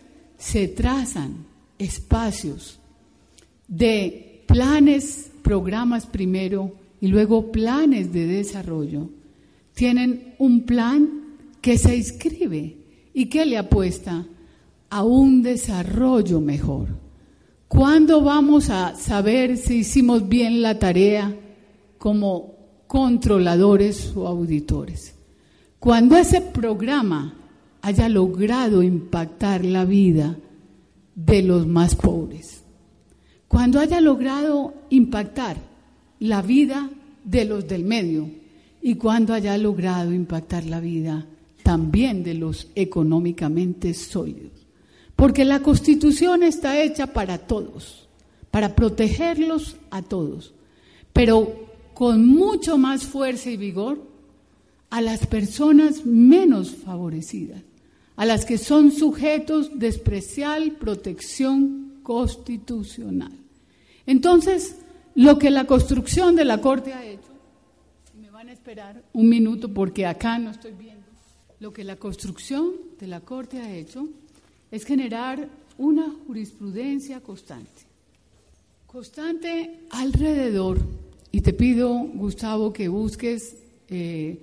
se 0.45 0.69
trazan 0.69 1.47
espacios 1.79 2.79
de 3.67 4.45
planes, 4.47 5.31
programas 5.43 6.07
primero 6.07 6.75
y 7.01 7.09
luego 7.09 7.51
planes 7.51 8.13
de 8.13 8.27
desarrollo, 8.27 9.09
tienen 9.75 10.35
un 10.39 10.65
plan 10.67 11.09
que 11.61 11.79
se 11.79 11.97
inscribe 11.97 12.77
y 13.15 13.27
que 13.27 13.47
le 13.47 13.57
apuesta 13.57 14.27
a 14.91 15.03
un 15.03 15.43
desarrollo 15.43 16.41
mejor. 16.41 16.89
¿Cuándo 17.67 18.21
vamos 18.21 18.71
a 18.71 18.95
saber 18.97 19.57
si 19.57 19.79
hicimos 19.79 20.29
bien 20.29 20.63
la 20.63 20.79
tarea 20.79 21.35
como 21.99 22.55
controladores 22.87 24.13
o 24.15 24.29
auditores. 24.29 25.15
Cuando 25.81 26.17
ese 26.17 26.41
programa 26.41 27.35
haya 27.85 28.09
logrado 28.09 28.83
impactar 28.83 29.63
la 29.63 29.85
vida 29.85 30.39
de 31.15 31.43
los 31.43 31.67
más 31.67 31.95
pobres, 31.95 32.65
cuando 33.47 33.79
haya 33.79 34.01
logrado 34.01 34.73
impactar 34.89 35.59
la 36.19 36.41
vida 36.41 36.89
de 37.25 37.45
los 37.45 37.69
del 37.69 37.85
medio 37.85 38.31
y 38.81 38.95
cuando 38.95 39.35
haya 39.35 39.59
logrado 39.59 40.15
impactar 40.15 40.65
la 40.65 40.81
vida 40.81 41.27
también 41.63 42.25
de 42.25 42.33
los 42.33 42.69
económicamente 42.75 43.93
sólidos. 43.93 44.67
Porque 45.15 45.45
la 45.45 45.61
constitución 45.61 46.43
está 46.43 46.83
hecha 46.83 47.09
para 47.09 47.37
todos, 47.37 48.09
para 48.51 48.75
protegerlos 48.75 49.77
a 49.91 50.01
todos. 50.01 50.55
Pero 51.13 51.69
con 51.93 52.27
mucho 52.27 52.79
más 52.79 53.05
fuerza 53.05 53.51
y 53.51 53.59
vigor 53.59 54.03
a 54.89 55.03
las 55.03 55.27
personas 55.27 56.07
menos 56.07 56.71
favorecidas, 56.71 57.63
a 58.17 58.25
las 58.25 58.45
que 58.45 58.59
son 58.59 58.93
sujetos 58.93 59.79
de 59.79 59.89
especial 59.89 60.73
protección 60.73 62.01
constitucional. 62.03 63.33
Entonces, 64.07 64.77
lo 65.15 65.39
que 65.39 65.51
la 65.51 65.67
construcción 65.67 66.37
de 66.37 66.45
la 66.45 66.61
Corte 66.61 66.93
ha 66.93 67.05
hecho, 67.05 67.33
y 68.15 68.21
me 68.21 68.31
van 68.31 68.49
a 68.49 68.53
esperar 68.53 69.03
un 69.13 69.29
minuto 69.29 69.73
porque 69.73 70.07
acá 70.07 70.39
no 70.39 70.51
estoy 70.51 70.73
viendo, 70.73 71.07
lo 71.61 71.73
que 71.73 71.85
la 71.85 71.97
construcción 71.97 72.73
de 73.01 73.07
la 73.07 73.21
Corte 73.21 73.61
ha 73.61 73.75
hecho 73.75 74.09
es 74.71 74.85
generar 74.85 75.49
una 75.79 76.13
jurisprudencia 76.27 77.21
constante, 77.21 77.83
constante 78.87 79.81
alrededor 79.91 80.79
y 81.33 81.41
te 81.41 81.53
pido, 81.53 81.93
Gustavo, 82.15 82.73
que 82.73 82.87
busques 82.87 83.57
eh, 83.89 84.39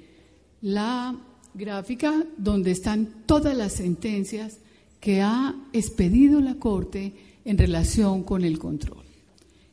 la 0.61 1.15
gráfica 1.53 2.25
donde 2.37 2.71
están 2.71 3.07
todas 3.25 3.55
las 3.55 3.73
sentencias 3.73 4.57
que 4.99 5.21
ha 5.21 5.55
expedido 5.73 6.39
la 6.41 6.55
Corte 6.55 7.13
en 7.43 7.57
relación 7.57 8.23
con 8.23 8.43
el 8.43 8.59
control. 8.59 9.03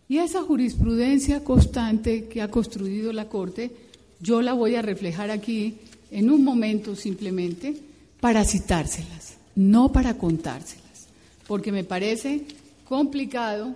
Y 0.09 0.19
esa 0.19 0.43
jurisprudencia 0.43 1.45
constante 1.45 2.25
que 2.25 2.41
ha 2.41 2.51
construido 2.51 3.13
la 3.13 3.29
Corte, 3.29 3.71
yo 4.21 4.41
la 4.41 4.55
voy 4.55 4.75
a 4.75 4.83
reflejar 4.83 5.31
aquí 5.31 5.77
en 6.11 6.31
un 6.31 6.43
momento 6.43 6.97
simplemente 6.97 7.77
para 8.21 8.45
citárselas, 8.45 9.37
no 9.55 9.93
para 9.93 10.17
contárselas, 10.17 11.09
porque 11.47 11.73
me 11.73 11.85
parece 11.85 12.47
complicado 12.85 13.75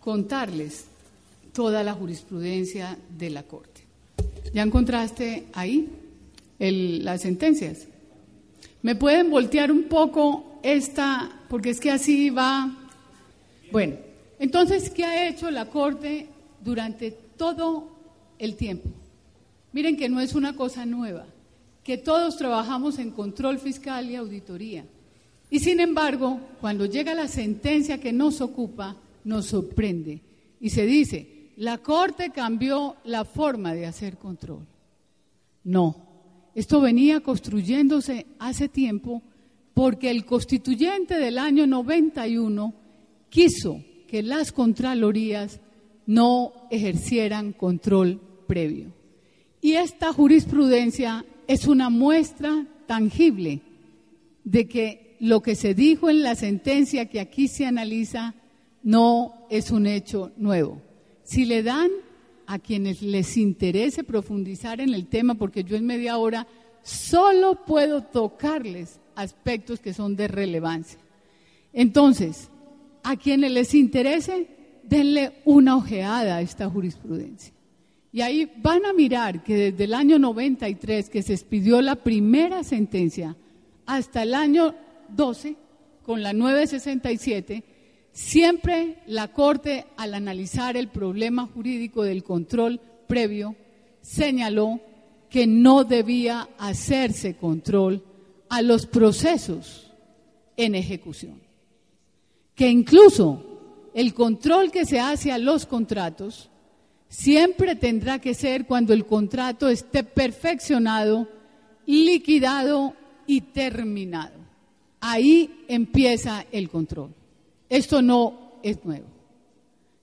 contarles 0.00 0.84
toda 1.52 1.82
la 1.82 1.94
jurisprudencia 1.94 2.96
de 3.18 3.30
la 3.30 3.42
Corte. 3.42 3.82
¿Ya 4.54 4.62
encontraste 4.62 5.46
ahí 5.52 5.88
las 6.70 7.22
sentencias? 7.22 7.88
¿Me 8.82 8.94
pueden 8.94 9.30
voltear 9.30 9.72
un 9.72 9.84
poco 9.84 10.60
esta, 10.62 11.30
porque 11.48 11.70
es 11.70 11.80
que 11.80 11.90
así 11.90 12.30
va? 12.30 12.76
Bueno, 13.70 13.96
entonces, 14.38 14.90
¿qué 14.90 15.04
ha 15.04 15.28
hecho 15.28 15.50
la 15.50 15.66
Corte 15.66 16.28
durante 16.62 17.10
todo 17.10 17.88
el 18.38 18.56
tiempo? 18.56 18.88
Miren 19.72 19.96
que 19.96 20.08
no 20.08 20.20
es 20.20 20.34
una 20.34 20.54
cosa 20.54 20.84
nueva, 20.84 21.26
que 21.82 21.96
todos 21.96 22.36
trabajamos 22.36 22.98
en 22.98 23.10
control 23.10 23.58
fiscal 23.58 24.10
y 24.10 24.16
auditoría. 24.16 24.84
Y 25.48 25.60
sin 25.60 25.80
embargo, 25.80 26.40
cuando 26.60 26.86
llega 26.86 27.14
la 27.14 27.28
sentencia 27.28 27.98
que 27.98 28.12
nos 28.12 28.40
ocupa, 28.40 28.96
nos 29.24 29.46
sorprende. 29.46 30.20
Y 30.60 30.70
se 30.70 30.86
dice, 30.86 31.50
la 31.56 31.78
Corte 31.78 32.30
cambió 32.30 32.96
la 33.04 33.24
forma 33.24 33.74
de 33.74 33.86
hacer 33.86 34.16
control. 34.16 34.66
No, 35.64 36.11
esto 36.54 36.80
venía 36.80 37.20
construyéndose 37.20 38.26
hace 38.38 38.68
tiempo 38.68 39.22
porque 39.74 40.10
el 40.10 40.24
constituyente 40.24 41.18
del 41.18 41.38
año 41.38 41.66
91 41.66 42.74
quiso 43.30 43.82
que 44.06 44.22
las 44.22 44.52
Contralorías 44.52 45.60
no 46.06 46.52
ejercieran 46.70 47.52
control 47.52 48.20
previo. 48.46 48.92
Y 49.60 49.72
esta 49.72 50.12
jurisprudencia 50.12 51.24
es 51.46 51.66
una 51.66 51.88
muestra 51.88 52.66
tangible 52.86 53.62
de 54.44 54.68
que 54.68 55.16
lo 55.20 55.40
que 55.40 55.54
se 55.54 55.72
dijo 55.72 56.10
en 56.10 56.22
la 56.22 56.34
sentencia 56.34 57.06
que 57.06 57.20
aquí 57.20 57.48
se 57.48 57.64
analiza 57.64 58.34
no 58.82 59.46
es 59.48 59.70
un 59.70 59.86
hecho 59.86 60.32
nuevo. 60.36 60.82
Si 61.22 61.44
le 61.44 61.62
dan 61.62 61.90
a 62.52 62.58
quienes 62.58 63.00
les 63.00 63.38
interese 63.38 64.04
profundizar 64.04 64.82
en 64.82 64.92
el 64.92 65.06
tema, 65.06 65.36
porque 65.36 65.64
yo 65.64 65.74
en 65.74 65.86
media 65.86 66.18
hora 66.18 66.46
solo 66.82 67.64
puedo 67.64 68.02
tocarles 68.02 69.00
aspectos 69.14 69.80
que 69.80 69.94
son 69.94 70.16
de 70.16 70.28
relevancia. 70.28 70.98
Entonces, 71.72 72.50
a 73.04 73.16
quienes 73.16 73.52
les 73.52 73.72
interese, 73.74 74.48
denle 74.82 75.32
una 75.46 75.76
ojeada 75.76 76.36
a 76.36 76.42
esta 76.42 76.68
jurisprudencia. 76.68 77.54
Y 78.12 78.20
ahí 78.20 78.52
van 78.58 78.84
a 78.84 78.92
mirar 78.92 79.42
que 79.42 79.56
desde 79.72 79.84
el 79.84 79.94
año 79.94 80.18
93, 80.18 81.08
que 81.08 81.22
se 81.22 81.32
expidió 81.32 81.80
la 81.80 81.96
primera 81.96 82.64
sentencia, 82.64 83.34
hasta 83.86 84.24
el 84.24 84.34
año 84.34 84.74
12, 85.08 85.56
con 86.02 86.22
la 86.22 86.34
967, 86.34 87.64
siempre 88.12 88.98
la 89.06 89.28
Corte, 89.28 89.86
al 89.96 90.14
analizar 90.14 90.76
el 90.76 90.88
problema 90.88 91.46
jurídico 91.46 92.02
del 92.02 92.22
control 92.22 92.80
previo, 93.06 93.56
señaló 94.00 94.80
que 95.28 95.46
no 95.46 95.84
debía 95.84 96.48
hacerse 96.58 97.36
control 97.36 98.04
a 98.48 98.60
los 98.60 98.86
procesos 98.86 99.90
en 100.56 100.74
ejecución. 100.74 101.40
Que 102.54 102.68
incluso 102.68 103.90
el 103.94 104.12
control 104.12 104.70
que 104.70 104.84
se 104.84 105.00
hace 105.00 105.32
a 105.32 105.38
los 105.38 105.64
contratos 105.64 106.50
siempre 107.08 107.76
tendrá 107.76 108.18
que 108.18 108.34
ser 108.34 108.66
cuando 108.66 108.92
el 108.92 109.06
contrato 109.06 109.68
esté 109.68 110.04
perfeccionado, 110.04 111.28
liquidado 111.86 112.94
y 113.26 113.40
terminado. 113.40 114.34
Ahí 115.00 115.64
empieza 115.68 116.44
el 116.52 116.68
control. 116.68 117.14
Esto 117.72 118.02
no 118.02 118.58
es 118.62 118.84
nuevo. 118.84 119.06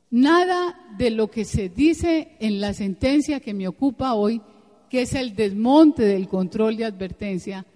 Nada 0.10 0.76
de 0.98 1.12
lo 1.12 1.30
que 1.30 1.46
se 1.46 1.70
dice 1.70 2.30
en 2.40 2.60
la 2.60 2.74
sentencia 2.74 3.42
que 3.42 3.54
me 3.54 3.68
ocupa 3.68 4.16
hoy, 4.16 4.42
que 4.90 5.04
es 5.04 5.14
el 5.14 5.36
desmonte 5.36 6.02
del 6.02 6.28
control 6.28 6.78
de 6.78 6.86
advertencia, 6.86 7.68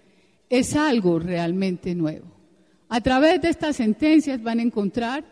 es 0.50 0.74
algo 0.74 1.20
realmente 1.20 1.94
nuevo. 1.94 2.26
A 2.88 3.00
través 3.02 3.40
de 3.40 3.50
estas 3.50 3.76
sentencias 3.76 4.42
van 4.42 4.58
a 4.58 4.62
encontrar 4.62 5.24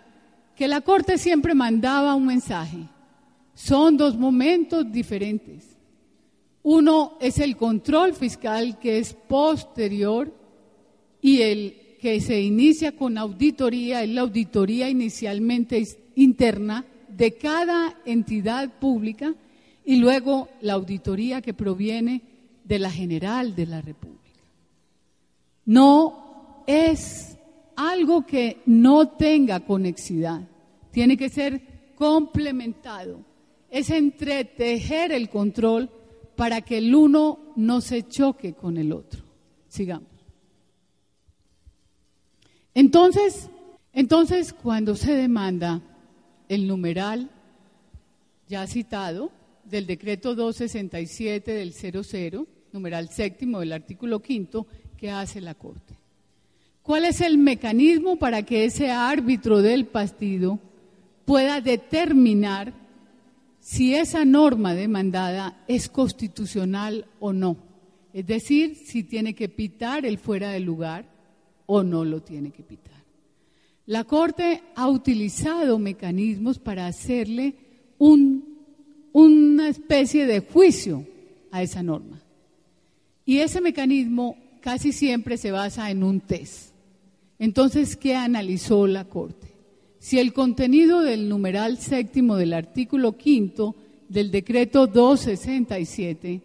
que 0.55 0.69
la 0.69 0.81
Corte 0.81 1.19
siempre 1.19 1.55
mandaba 1.55 2.15
un 2.15 2.27
mensaje. 2.27 2.87
Son 3.55 3.97
dos 3.97 4.17
momentos 4.17 4.93
diferentes. 4.93 5.77
Uno 6.63 7.19
es 7.21 7.41
el 7.41 7.57
control 7.57 8.15
fiscal 8.15 8.79
que 8.79 9.01
es 9.01 9.13
posterior 9.13 10.33
y 11.21 11.43
el 11.43 11.82
que 12.03 12.21
se 12.21 12.41
inicia 12.41 12.97
con 12.97 13.17
auditoría, 13.17 14.03
es 14.03 14.11
la 14.11 14.23
auditoría 14.23 14.91
inicialmente 14.91 15.87
interna 16.17 16.85
de 17.09 17.35
cada 17.35 17.97
entidad 18.05 18.69
pública 18.81 19.33
y 19.85 19.99
luego 19.99 20.49
la 20.63 20.73
auditoría 20.73 21.41
que 21.41 21.55
proviene 21.55 22.23
de 22.65 22.81
la 22.81 22.91
general 22.91 23.55
de 23.55 23.67
la 23.67 23.81
República. 23.81 24.41
No 25.65 26.65
es 26.67 27.39
algo 27.77 28.27
que 28.27 28.63
no 28.67 29.11
tenga 29.11 29.61
conexidad, 29.61 30.43
tiene 30.91 31.17
que 31.17 31.29
ser 31.29 31.95
complementado. 31.95 33.21
Es 33.71 33.91
entretejer 33.91 35.13
el 35.13 35.29
control 35.29 35.89
para 36.35 36.63
que 36.63 36.79
el 36.79 36.93
uno 36.97 37.39
no 37.55 37.81
se 37.81 38.09
choque 38.09 38.55
con 38.55 38.77
el 38.77 38.91
otro. 38.91 39.23
Sigamos. 39.69 40.12
Entonces, 42.75 43.51
entonces 43.93 44.53
cuando 44.53 44.97
se 44.97 45.15
demanda 45.15 45.81
el 46.49 46.67
numeral 46.67 47.31
ya 48.49 48.67
citado 48.67 49.31
del 49.65 49.87
decreto 49.87 50.35
267 50.35 51.53
del 51.53 51.73
00, 51.73 52.47
numeral 52.73 53.09
séptimo 53.09 53.61
del 53.61 53.73
artículo 53.73 54.21
quinto, 54.21 54.67
que 54.97 55.11
hace 55.11 55.41
la 55.41 55.55
Corte. 55.55 55.95
¿Cuál 56.83 57.05
es 57.05 57.21
el 57.21 57.39
mecanismo 57.39 58.17
para 58.17 58.43
que 58.43 58.65
ese 58.65 58.91
árbitro 58.91 59.63
del 59.63 59.87
partido 59.87 60.59
pueda 61.25 61.61
determinar 61.61 62.73
si 63.61 63.95
esa 63.95 64.25
norma 64.25 64.75
demandada 64.75 65.63
es 65.69 65.89
constitucional 65.89 67.07
o 67.21 67.33
no? 67.33 67.57
Es 68.13 68.27
decir, 68.27 68.77
si 68.77 69.05
tiene 69.05 69.35
que 69.35 69.49
pitar 69.49 70.05
el 70.05 70.19
fuera 70.19 70.51
de 70.51 70.61
lugar 70.61 71.12
o 71.75 71.83
no 71.83 72.05
lo 72.05 72.21
tiene 72.21 72.51
que 72.51 72.63
pitar. 72.63 73.03
La 73.87 74.05
Corte 74.05 74.63
ha 74.75 74.89
utilizado 74.89 75.79
mecanismos 75.79 76.59
para 76.59 76.87
hacerle 76.87 77.55
una 77.99 79.69
especie 79.69 80.27
de 80.27 80.41
juicio 80.41 81.07
a 81.51 81.63
esa 81.63 81.83
norma. 81.83 82.21
Y 83.25 83.39
ese 83.39 83.63
mecanismo 83.63 84.37
casi 84.61 84.93
siempre 84.93 85.39
se 85.39 85.51
basa 85.51 85.91
en 85.91 86.05
un 86.05 86.21
test. 86.21 86.75
Entonces, 87.39 87.97
¿qué 87.97 88.17
analizó 88.17 88.87
la 88.87 89.07
Corte? 89.07 89.47
Si 89.99 90.19
el 90.19 90.35
contenido 90.35 91.01
del 91.01 91.27
numeral 91.27 91.79
séptimo 91.79 92.37
del 92.37 92.53
artículo 92.53 93.17
quinto 93.17 93.75
del 94.11 94.31
decreto 94.31 94.87
267 94.87 96.43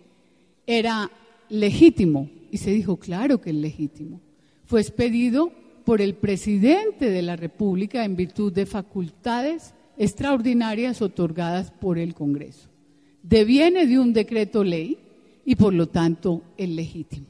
era 0.66 1.12
legítimo, 1.50 2.30
y 2.50 2.60
se 2.60 2.72
dijo, 2.72 2.96
claro 2.96 3.42
que 3.42 3.50
es 3.50 3.58
legítimo, 3.58 4.22
fue 4.68 4.82
expedido 4.82 5.52
por 5.86 6.02
el 6.02 6.14
presidente 6.16 7.10
de 7.10 7.22
la 7.22 7.38
República 7.38 8.04
en 8.04 8.18
virtud 8.18 8.52
de 8.52 8.66
facultades 8.66 9.74
extraordinarias 9.98 11.02
otorgadas 11.02 11.72
por 11.72 11.98
el 11.98 12.14
Congreso. 12.14 12.68
Deviene 13.24 13.88
de 13.88 13.98
un 13.98 14.12
decreto 14.12 14.64
ley 14.64 14.98
y 15.46 15.56
por 15.56 15.74
lo 15.74 15.88
tanto 15.88 16.44
es 16.58 16.70
legítimo. 16.70 17.28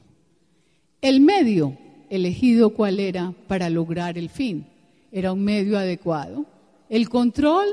El 1.00 1.20
medio 1.20 1.78
elegido 2.10 2.70
cuál 2.70 2.98
era 2.98 3.32
para 3.46 3.70
lograr 3.70 4.18
el 4.18 4.28
fin. 4.28 4.66
Era 5.12 5.32
un 5.32 5.44
medio 5.44 5.78
adecuado. 5.78 6.44
El 6.88 7.08
control 7.08 7.66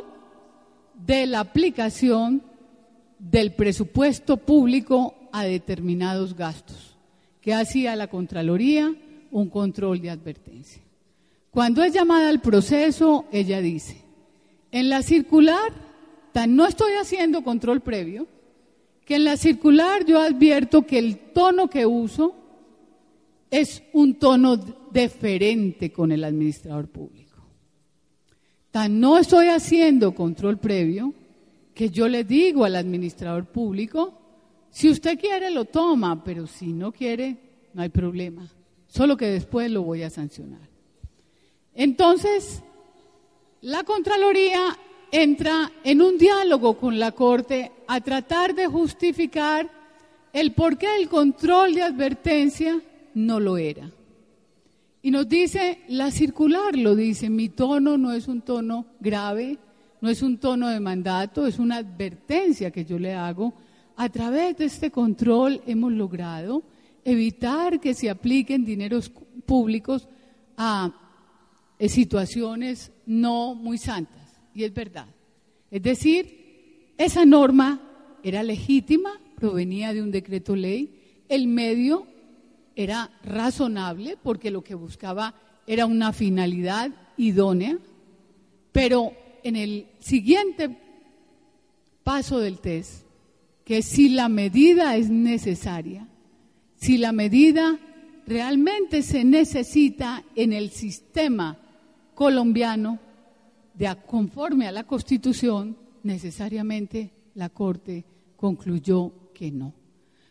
de 0.93 1.25
la 1.25 1.39
aplicación 1.39 2.43
del 3.17 3.54
presupuesto 3.54 4.38
público 4.38 5.15
a 5.32 5.43
determinados 5.43 6.36
gastos, 6.36 6.95
que 7.41 7.54
hacía 7.56 7.95
la 7.95 8.08
Contraloría 8.08 8.93
un 9.36 9.50
control 9.50 10.00
de 10.00 10.10
advertencia. 10.10 10.82
Cuando 11.52 11.84
es 11.84 11.93
llamada 11.93 12.30
al 12.30 12.39
proceso, 12.39 13.26
ella 13.34 13.60
dice, 13.60 14.02
en 14.71 14.88
la 14.88 15.02
circular, 15.02 15.74
tan 16.32 16.56
no 16.56 16.65
estoy 16.65 16.93
haciendo 16.93 17.43
control 17.43 17.82
previo, 17.82 18.28
que 19.04 19.15
en 19.15 19.26
la 19.26 19.36
circular 19.36 20.06
yo 20.06 20.21
advierto 20.21 20.86
que 20.86 21.00
el 21.00 21.17
tono 21.34 21.69
que 21.69 21.86
uso 21.86 22.34
es 23.52 23.84
un 23.91 24.15
tono 24.15 24.56
deferente 24.56 25.91
con 25.91 26.13
el 26.13 26.24
administrador 26.24 26.88
público. 26.88 27.43
Tan 28.71 29.02
no 29.02 29.17
estoy 29.17 29.48
haciendo 29.48 30.15
control 30.15 30.60
previo 30.60 31.13
que 31.74 31.89
yo 31.89 32.08
le 32.08 32.24
digo 32.24 32.63
al 32.63 32.78
administrador 32.78 33.48
público, 33.48 34.13
si 34.69 34.89
usted 34.89 35.19
quiere 35.19 35.52
lo 35.52 35.65
toma, 35.65 36.24
pero 36.24 36.48
si 36.48 36.71
no 36.71 36.93
quiere, 36.93 37.36
no 37.74 37.82
hay 37.82 37.89
problema. 37.89 38.50
Solo 38.95 39.17
que 39.17 39.25
después 39.25 39.69
lo 39.69 39.81
voy 39.81 40.03
a 40.03 40.10
sancionar. 40.10 40.69
Entonces, 41.73 42.63
la 43.60 43.84
Contraloría 43.84 44.77
entra 45.12 45.69
en 45.84 46.01
un 46.01 46.17
diálogo 46.17 46.77
con 46.77 46.97
la 46.97 47.12
Corte 47.12 47.73
a 47.88 47.99
tratar 47.99 48.55
de 48.55 48.67
justificar 48.67 49.69
el 50.31 50.53
por 50.53 50.77
qué 50.77 50.95
el 50.95 51.10
control 51.10 51.73
de 51.73 51.81
advertencia 51.81 52.81
no 53.15 53.41
lo 53.41 53.58
era. 53.58 53.91
Y 55.01 55.12
nos 55.12 55.27
dice, 55.27 55.81
la 55.89 56.10
circular 56.10 56.77
lo 56.77 56.95
dice, 56.95 57.29
mi 57.29 57.49
tono 57.49 57.97
no 57.97 58.13
es 58.13 58.29
un 58.29 58.43
tono 58.43 58.86
grave, 59.01 59.58
no 59.99 60.10
es 60.10 60.21
un 60.21 60.38
tono 60.38 60.69
de 60.69 60.79
mandato, 60.79 61.45
es 61.45 61.60
una 61.60 61.77
advertencia 61.79 62.71
que 62.71 62.86
yo 62.86 62.97
le 62.97 63.13
hago. 63.13 63.55
A 63.97 64.08
través 64.08 64.55
de 64.55 64.63
este 64.63 64.89
control 64.89 65.62
hemos 65.67 65.91
logrado 65.91 66.63
evitar 67.06 67.80
que 67.80 67.94
se 67.94 68.10
apliquen 68.10 68.65
dineros 68.65 69.12
públicos 69.46 70.10
a 70.58 70.91
eh, 71.80 71.88
situaciones 71.88 72.91
no 73.06 73.56
muy 73.56 73.78
santas. 73.78 74.41
Y 74.54 74.63
es 74.63 74.74
verdad. 74.74 75.08
Es 75.70 75.84
decir, 75.84 76.94
esa 76.98 77.26
norma 77.26 77.82
era 78.24 78.41
legítima, 78.41 79.12
provenía 79.36 79.94
de 79.94 80.02
un 80.02 80.12
decreto 80.12 80.56
ley, 80.56 81.24
el 81.30 81.48
medio 81.48 82.08
era 82.76 83.12
razonable 83.24 84.18
porque 84.22 84.52
lo 84.52 84.63
que 84.63 84.76
buscaba 84.76 85.36
era 85.68 85.86
una 85.86 86.12
finalidad 86.12 86.91
idónea, 87.18 87.78
pero 88.72 89.13
en 89.44 89.56
el 89.56 89.88
siguiente 90.00 90.76
paso 92.04 92.39
del 92.39 92.60
test, 92.60 93.06
que 93.63 93.82
si 93.82 94.10
la 94.10 94.30
medida 94.30 94.96
es 94.96 95.10
necesaria, 95.10 96.08
si 96.86 97.00
la 97.00 97.12
medida 97.12 97.80
realmente 98.28 99.02
se 99.02 99.24
necesita 99.24 100.24
en 100.36 100.54
el 100.54 100.69
sistema 100.69 101.58
colombiano, 102.13 103.00
de 103.74 103.91
conforme 104.06 104.67
a 104.67 104.71
la 104.71 104.84
Constitución, 104.84 105.76
necesariamente 106.04 107.12
la 107.34 107.50
Corte 107.50 108.06
concluyó 108.36 109.32
que 109.34 109.52
no. 109.52 109.74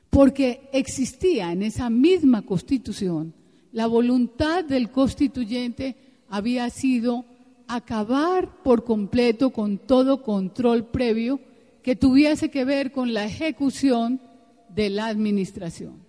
Porque 0.08 0.70
existía 0.72 1.50
en 1.50 1.64
esa 1.64 1.90
misma 1.90 2.42
Constitución 2.42 3.34
la 3.72 3.88
voluntad 3.88 4.62
del 4.64 4.92
constituyente 4.92 5.96
había 6.28 6.70
sido 6.70 7.24
acabar 7.66 8.62
por 8.62 8.84
completo 8.84 9.50
con 9.50 9.78
todo 9.78 10.22
control 10.22 10.86
previo 10.86 11.40
que 11.82 11.96
tuviese 11.96 12.48
que 12.52 12.64
ver 12.64 12.92
con 12.92 13.12
la 13.12 13.24
ejecución 13.24 14.20
de 14.68 14.90
la 14.90 15.06
administración. 15.06 16.03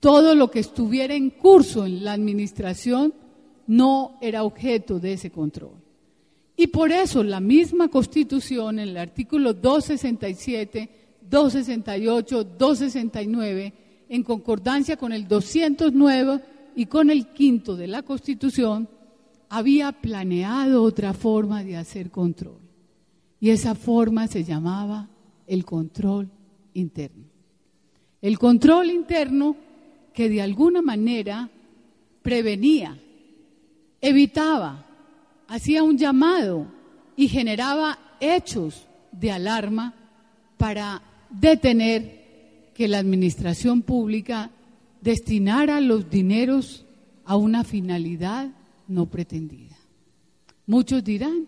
Todo 0.00 0.34
lo 0.34 0.50
que 0.50 0.60
estuviera 0.60 1.14
en 1.14 1.30
curso 1.30 1.84
en 1.84 2.04
la 2.04 2.12
administración 2.12 3.12
no 3.66 4.16
era 4.20 4.44
objeto 4.44 4.98
de 4.98 5.14
ese 5.14 5.30
control. 5.30 5.74
Y 6.56 6.68
por 6.68 6.90
eso 6.90 7.22
la 7.22 7.40
misma 7.40 7.88
Constitución, 7.88 8.78
en 8.78 8.88
el 8.88 8.96
artículo 8.96 9.54
267, 9.54 10.90
268, 11.28 12.44
269, 12.44 13.72
en 14.08 14.22
concordancia 14.22 14.96
con 14.96 15.12
el 15.12 15.28
209 15.28 16.40
y 16.74 16.86
con 16.86 17.10
el 17.10 17.28
quinto 17.28 17.76
de 17.76 17.86
la 17.86 18.02
Constitución, 18.02 18.88
había 19.48 19.92
planeado 19.92 20.82
otra 20.82 21.12
forma 21.12 21.62
de 21.62 21.76
hacer 21.76 22.10
control. 22.10 22.58
Y 23.40 23.50
esa 23.50 23.74
forma 23.74 24.26
se 24.26 24.44
llamaba 24.44 25.08
el 25.46 25.64
control 25.64 26.28
interno. 26.74 27.24
El 28.20 28.38
control 28.38 28.90
interno 28.90 29.56
que 30.18 30.28
de 30.28 30.42
alguna 30.42 30.82
manera 30.82 31.48
prevenía, 32.22 32.98
evitaba, 34.00 34.84
hacía 35.46 35.84
un 35.84 35.96
llamado 35.96 36.66
y 37.14 37.28
generaba 37.28 38.16
hechos 38.18 38.88
de 39.12 39.30
alarma 39.30 39.94
para 40.56 41.00
detener 41.30 42.72
que 42.74 42.88
la 42.88 42.98
administración 42.98 43.82
pública 43.82 44.50
destinara 45.00 45.80
los 45.80 46.10
dineros 46.10 46.84
a 47.24 47.36
una 47.36 47.62
finalidad 47.62 48.50
no 48.88 49.06
pretendida. 49.06 49.76
Muchos 50.66 51.04
dirán, 51.04 51.46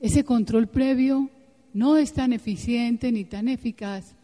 ese 0.00 0.24
control 0.24 0.68
previo 0.68 1.28
no 1.74 1.98
es 1.98 2.14
tan 2.14 2.32
eficiente 2.32 3.12
ni 3.12 3.24
tan 3.24 3.48
eficaz, 3.48 4.14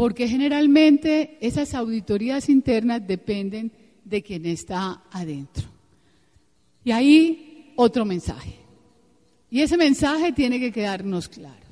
porque 0.00 0.26
generalmente 0.26 1.36
esas 1.42 1.74
auditorías 1.74 2.48
internas 2.48 3.06
dependen 3.06 3.70
de 4.02 4.22
quien 4.22 4.46
está 4.46 5.04
adentro. 5.10 5.68
Y 6.82 6.90
ahí 6.90 7.74
otro 7.76 8.06
mensaje. 8.06 8.54
Y 9.50 9.60
ese 9.60 9.76
mensaje 9.76 10.32
tiene 10.32 10.58
que 10.58 10.72
quedarnos 10.72 11.28
claro. 11.28 11.66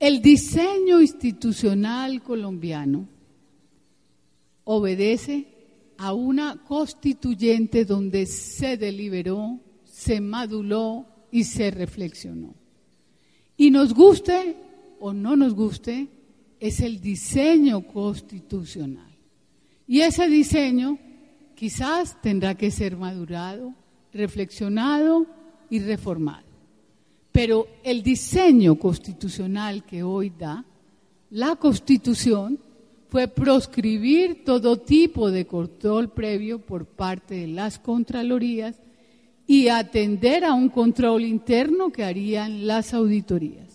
El 0.00 0.20
diseño 0.20 1.00
institucional 1.00 2.24
colombiano 2.24 3.06
obedece 4.64 5.46
a 5.96 6.14
una 6.14 6.64
constituyente 6.64 7.84
donde 7.84 8.26
se 8.26 8.76
deliberó, 8.76 9.60
se 9.84 10.20
maduló 10.20 11.06
y 11.30 11.44
se 11.44 11.70
reflexionó. 11.70 12.52
Y 13.56 13.70
nos 13.70 13.94
guste 13.94 14.56
o 14.98 15.12
no 15.12 15.36
nos 15.36 15.54
guste, 15.54 16.17
es 16.60 16.80
el 16.80 17.00
diseño 17.00 17.82
constitucional. 17.82 19.16
Y 19.86 20.00
ese 20.00 20.28
diseño 20.28 20.98
quizás 21.54 22.20
tendrá 22.20 22.54
que 22.54 22.70
ser 22.70 22.96
madurado, 22.96 23.74
reflexionado 24.12 25.26
y 25.70 25.80
reformado. 25.80 26.46
Pero 27.32 27.66
el 27.84 28.02
diseño 28.02 28.76
constitucional 28.78 29.84
que 29.84 30.02
hoy 30.02 30.32
da 30.36 30.64
la 31.30 31.56
Constitución 31.56 32.58
fue 33.08 33.28
proscribir 33.28 34.44
todo 34.44 34.78
tipo 34.78 35.30
de 35.30 35.46
control 35.46 36.10
previo 36.10 36.58
por 36.58 36.86
parte 36.86 37.34
de 37.36 37.46
las 37.48 37.78
Contralorías 37.78 38.80
y 39.46 39.68
atender 39.68 40.44
a 40.44 40.52
un 40.52 40.68
control 40.68 41.22
interno 41.24 41.90
que 41.90 42.04
harían 42.04 42.66
las 42.66 42.92
auditorías 42.92 43.67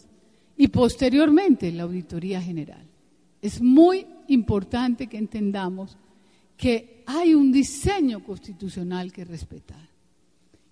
y 0.63 0.69
posteriormente 0.69 1.69
la 1.73 1.83
Auditoría 1.83 2.41
General. 2.41 2.87
Es 3.41 3.61
muy 3.61 4.07
importante 4.29 5.07
que 5.07 5.17
entendamos 5.17 5.97
que 6.55 7.03
hay 7.05 7.33
un 7.33 7.51
diseño 7.51 8.23
constitucional 8.23 9.11
que 9.11 9.25
respetar. 9.25 9.89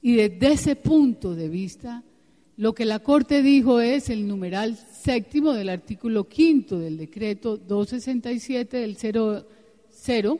Y 0.02 0.14
desde 0.14 0.54
ese 0.54 0.76
punto 0.78 1.36
de 1.36 1.50
vista, 1.50 2.06
lo 2.56 2.74
que 2.74 2.86
la 2.86 3.00
Corte 3.00 3.44
dijo 3.44 3.82
es 3.82 4.10
el 4.10 4.26
numeral 4.26 4.78
séptimo 4.78 5.52
del 5.52 5.68
artículo 5.68 6.24
quinto 6.24 6.80
del 6.80 6.96
decreto 6.96 7.58
267 7.58 8.78
del 8.78 8.96
00 8.96 10.40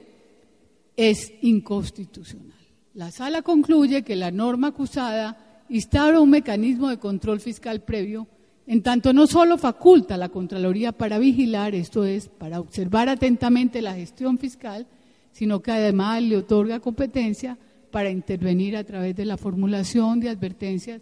es 0.96 1.34
inconstitucional. 1.42 2.58
La 2.94 3.12
sala 3.12 3.42
concluye 3.42 4.04
que 4.04 4.16
la 4.16 4.32
norma 4.32 4.68
acusada 4.68 5.66
instaura 5.68 6.22
un 6.22 6.30
mecanismo 6.30 6.88
de 6.88 7.00
control 7.00 7.42
fiscal 7.42 7.82
previo, 7.84 8.30
en 8.68 8.82
tanto 8.84 9.14
no 9.14 9.28
solo 9.28 9.58
faculta 9.58 10.18
la 10.18 10.30
Contraloría 10.30 10.92
para 10.92 11.20
vigilar, 11.20 11.76
esto 11.76 12.06
es, 12.06 12.30
para 12.30 12.60
observar 12.60 13.10
atentamente 13.10 13.82
la 13.82 13.96
gestión 13.96 14.38
fiscal, 14.38 14.88
sino 15.32 15.62
que 15.62 15.72
además 15.72 16.22
le 16.22 16.38
otorga 16.38 16.80
competencia 16.80 17.58
para 17.90 18.10
intervenir 18.10 18.78
a 18.78 18.84
través 18.84 19.16
de 19.16 19.26
la 19.26 19.38
formulación 19.38 20.20
de 20.20 20.30
advertencias 20.30 21.02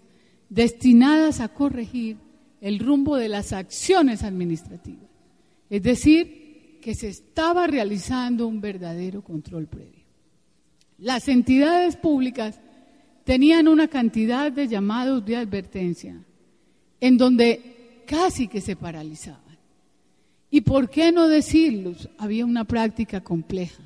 destinadas 0.49 1.39
a 1.41 1.49
corregir 1.49 2.17
el 2.61 2.79
rumbo 2.79 3.15
de 3.15 3.29
las 3.29 3.53
acciones 3.53 4.23
administrativas. 4.23 5.09
Es 5.69 5.83
decir, 5.83 6.79
que 6.81 6.95
se 6.95 7.09
estaba 7.09 7.67
realizando 7.67 8.47
un 8.47 8.61
verdadero 8.61 9.21
control 9.21 9.67
previo. 9.67 10.05
Las 10.97 11.27
entidades 11.27 11.95
públicas 11.95 12.59
tenían 13.23 13.67
una 13.67 13.87
cantidad 13.87 14.51
de 14.51 14.67
llamados 14.67 15.23
de 15.25 15.35
advertencia 15.35 16.23
en 17.01 17.17
donde 17.17 18.03
casi 18.05 18.47
que 18.47 18.61
se 18.61 18.75
paralizaban. 18.75 19.57
¿Y 20.51 20.61
por 20.61 20.89
qué 20.89 21.11
no 21.11 21.27
decirlos? 21.27 22.09
Había 22.17 22.45
una 22.45 22.63
práctica 22.63 23.21
compleja. 23.21 23.83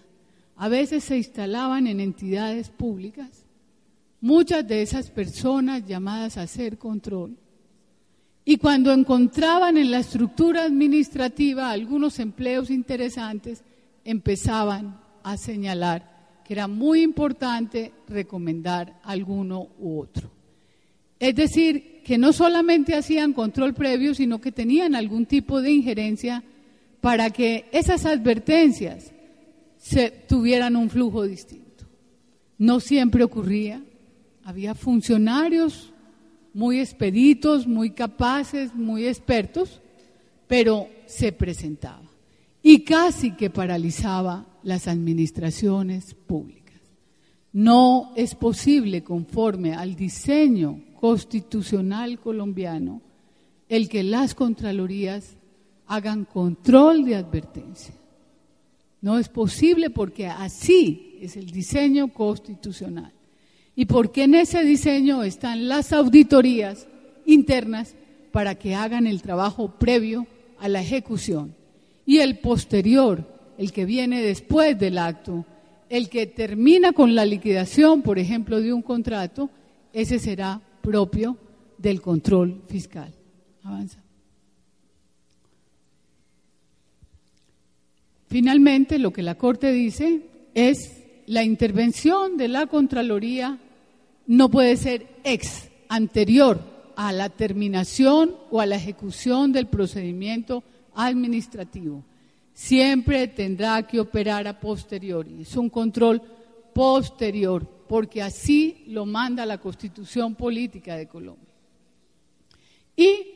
A 0.56 0.70
veces 0.70 1.04
se 1.04 1.18
instalaban 1.18 1.88
en 1.88 2.00
entidades 2.00 2.70
públicas 2.70 3.44
muchas 4.24 4.66
de 4.66 4.82
esas 4.82 5.10
personas 5.10 5.86
llamadas 5.86 6.38
a 6.38 6.44
hacer 6.44 6.78
control. 6.78 7.36
Y 8.46 8.56
cuando 8.56 8.94
encontraban 8.94 9.76
en 9.76 9.92
la 9.92 10.00
estructura 10.00 10.64
administrativa 10.64 11.70
algunos 11.70 12.20
empleos 12.20 12.70
interesantes, 12.70 13.64
empezaban 14.06 14.98
a 15.24 15.36
señalar 15.36 16.42
que 16.46 16.54
era 16.54 16.70
muy 16.70 17.02
importante 17.02 17.92
recomendar 18.08 19.00
alguno 19.04 19.68
u 19.80 20.00
otro. 20.00 20.32
Es 21.20 21.36
decir, 21.36 21.93
que 22.04 22.18
no 22.18 22.34
solamente 22.34 22.96
hacían 22.96 23.34
control 23.34 23.74
previo, 23.74 24.14
sino 24.14 24.42
que 24.42 24.52
tenían 24.52 24.96
algún 24.96 25.26
tipo 25.26 25.62
de 25.62 25.72
injerencia 25.72 26.44
para 27.02 27.30
que 27.30 27.66
esas 27.72 28.06
advertencias 28.06 29.12
tuvieran 30.28 30.76
un 30.76 30.90
flujo 30.90 31.24
distinto. 31.24 31.86
No 32.58 32.80
siempre 32.80 33.24
ocurría, 33.24 33.84
había 34.44 34.76
funcionarios 34.76 35.92
muy 36.54 36.80
expeditos, 36.80 37.68
muy 37.68 37.92
capaces, 37.92 38.76
muy 38.76 39.08
expertos, 39.08 39.82
pero 40.48 40.88
se 41.06 41.32
presentaba 41.32 42.04
y 42.62 42.84
casi 42.84 43.32
que 43.32 43.50
paralizaba 43.50 44.46
las 44.64 44.88
administraciones 44.88 46.14
públicas. 46.14 46.82
No 47.52 48.14
es 48.16 48.36
posible, 48.36 49.04
conforme 49.04 49.74
al 49.74 49.96
diseño 49.96 50.80
constitucional 51.04 52.18
colombiano, 52.18 53.02
el 53.68 53.90
que 53.90 54.04
las 54.04 54.34
Contralorías 54.34 55.36
hagan 55.86 56.24
control 56.24 57.04
de 57.04 57.16
advertencia. 57.16 57.94
No 59.02 59.20
es 59.20 59.28
posible 59.28 59.90
porque 59.90 60.28
así 60.28 61.18
es 61.20 61.36
el 61.36 61.48
diseño 61.48 62.08
constitucional. 62.08 63.12
Y 63.76 63.84
porque 63.84 64.24
en 64.24 64.36
ese 64.36 64.64
diseño 64.64 65.24
están 65.24 65.68
las 65.68 65.92
auditorías 65.92 66.88
internas 67.26 67.96
para 68.32 68.56
que 68.56 68.74
hagan 68.74 69.06
el 69.06 69.22
trabajo 69.22 69.72
previo 69.78 70.26
a 70.58 70.70
la 70.70 70.80
ejecución. 70.80 71.54
Y 72.06 72.20
el 72.20 72.40
posterior, 72.40 73.28
el 73.58 73.74
que 73.74 73.84
viene 73.84 74.22
después 74.22 74.80
del 74.80 74.98
acto, 74.98 75.46
el 75.90 76.08
que 76.08 76.28
termina 76.28 76.94
con 76.94 77.14
la 77.14 77.26
liquidación, 77.26 78.04
por 78.04 78.20
ejemplo, 78.20 78.62
de 78.62 78.72
un 78.72 78.82
contrato, 78.82 79.50
ese 79.92 80.18
será 80.18 80.62
propio 80.84 81.36
del 81.80 82.00
control 82.00 82.62
fiscal. 82.68 83.12
Avanza. 83.64 84.04
finalmente 88.34 88.98
lo 88.98 89.14
que 89.14 89.22
la 89.22 89.36
Corte 89.36 89.72
dice 89.72 90.22
es 90.56 91.04
la 91.28 91.44
intervención 91.44 92.36
de 92.36 92.48
la 92.48 92.66
Contraloría 92.66 93.60
no 94.26 94.50
puede 94.50 94.76
ser 94.76 95.06
ex 95.24 95.70
anterior 95.88 96.60
a 96.96 97.12
la 97.12 97.30
terminación 97.30 98.36
o 98.50 98.60
a 98.60 98.66
la 98.66 98.78
ejecución 98.78 99.52
del 99.52 99.68
procedimiento 99.68 100.64
administrativo. 100.96 102.04
Siempre 102.56 103.28
tendrá 103.28 103.84
que 103.84 104.00
operar 104.00 104.48
a 104.48 104.60
posteriori. 104.60 105.44
Es 105.44 105.56
un 105.56 105.70
control 105.70 106.20
posterior, 106.74 107.83
porque 107.94 108.24
así 108.24 108.86
lo 108.88 109.06
manda 109.06 109.46
la 109.46 109.60
Constitución 109.60 110.34
Política 110.34 110.96
de 110.96 111.08
Colombia. 111.08 111.54
Y 112.96 113.36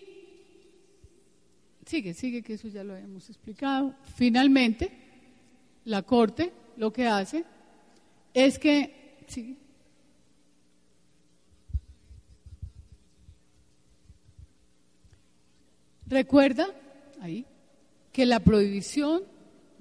sigue, 1.85 2.15
sigue, 2.15 2.41
que 2.41 2.53
eso 2.53 2.67
ya 2.67 2.83
lo 2.83 2.95
hemos 2.95 3.29
explicado. 3.29 3.93
Finalmente, 4.15 4.91
la 5.85 6.01
Corte 6.01 6.51
lo 6.75 6.91
que 6.91 7.05
hace 7.05 7.45
es 8.33 8.57
que, 8.57 9.15
recuerda 16.07 16.65
ahí 17.21 17.45
que 18.11 18.25
la 18.25 18.39
prohibición 18.39 19.21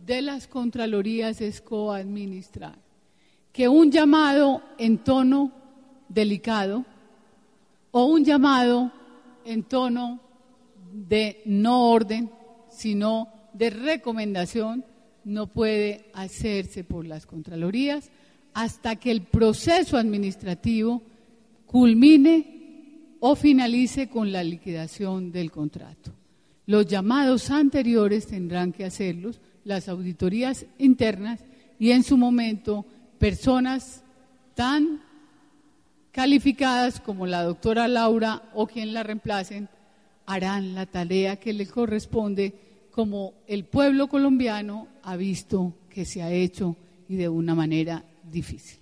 de 0.05 0.21
las 0.21 0.47
contralorías 0.47 1.41
es 1.41 1.62
coadministrar, 1.62 2.86
que 3.57 3.71
un 3.71 3.90
llamado 3.90 4.61
en 4.77 4.99
tono 4.99 5.51
delicado 6.11 6.85
o 7.90 8.05
un 8.05 8.23
llamado 8.23 8.92
en 9.47 9.62
tono 9.62 10.21
de 10.92 11.40
no 11.47 11.88
orden, 11.88 12.31
sino 12.71 13.29
de 13.55 13.71
recomendación, 13.71 14.85
no 15.25 15.47
puede 15.47 16.11
hacerse 16.12 16.85
por 16.85 17.07
las 17.07 17.25
Contralorías 17.25 18.11
hasta 18.53 18.97
que 18.97 19.11
el 19.11 19.23
proceso 19.23 19.97
administrativo 19.97 21.01
culmine 21.64 23.16
o 23.21 23.37
finalice 23.37 24.11
con 24.11 24.33
la 24.33 24.45
liquidación 24.45 25.33
del 25.33 25.51
contrato. 25.51 26.12
Los 26.66 26.87
llamados 26.87 27.51
anteriores 27.51 28.27
tendrán 28.27 28.73
que 28.73 28.85
hacerlos 28.85 29.40
las 29.64 29.88
auditorías 29.88 30.66
internas 30.77 31.40
y 31.79 31.92
en 31.92 32.03
su 32.03 32.19
momento 32.19 32.85
personas 33.18 34.02
tan 34.55 35.02
calificadas 36.12 37.00
como 37.00 37.26
la 37.26 37.42
doctora 37.42 37.88
Laura 37.88 38.50
o 38.55 38.66
quien 38.66 38.94
la 38.94 39.02
reemplacen 39.02 39.68
harán 40.24 40.74
la 40.74 40.87
tarea 40.87 41.37
que 41.37 41.52
le 41.52 41.66
corresponde 41.66 42.55
como 42.90 43.35
el 43.46 43.64
pueblo 43.64 44.09
colombiano 44.09 44.88
ha 45.02 45.16
visto 45.16 45.74
que 45.90 46.05
se 46.05 46.22
ha 46.22 46.33
hecho 46.33 46.76
y 47.09 47.16
de 47.16 47.29
una 47.29 47.55
manera 47.55 48.05
difícil. 48.24 48.79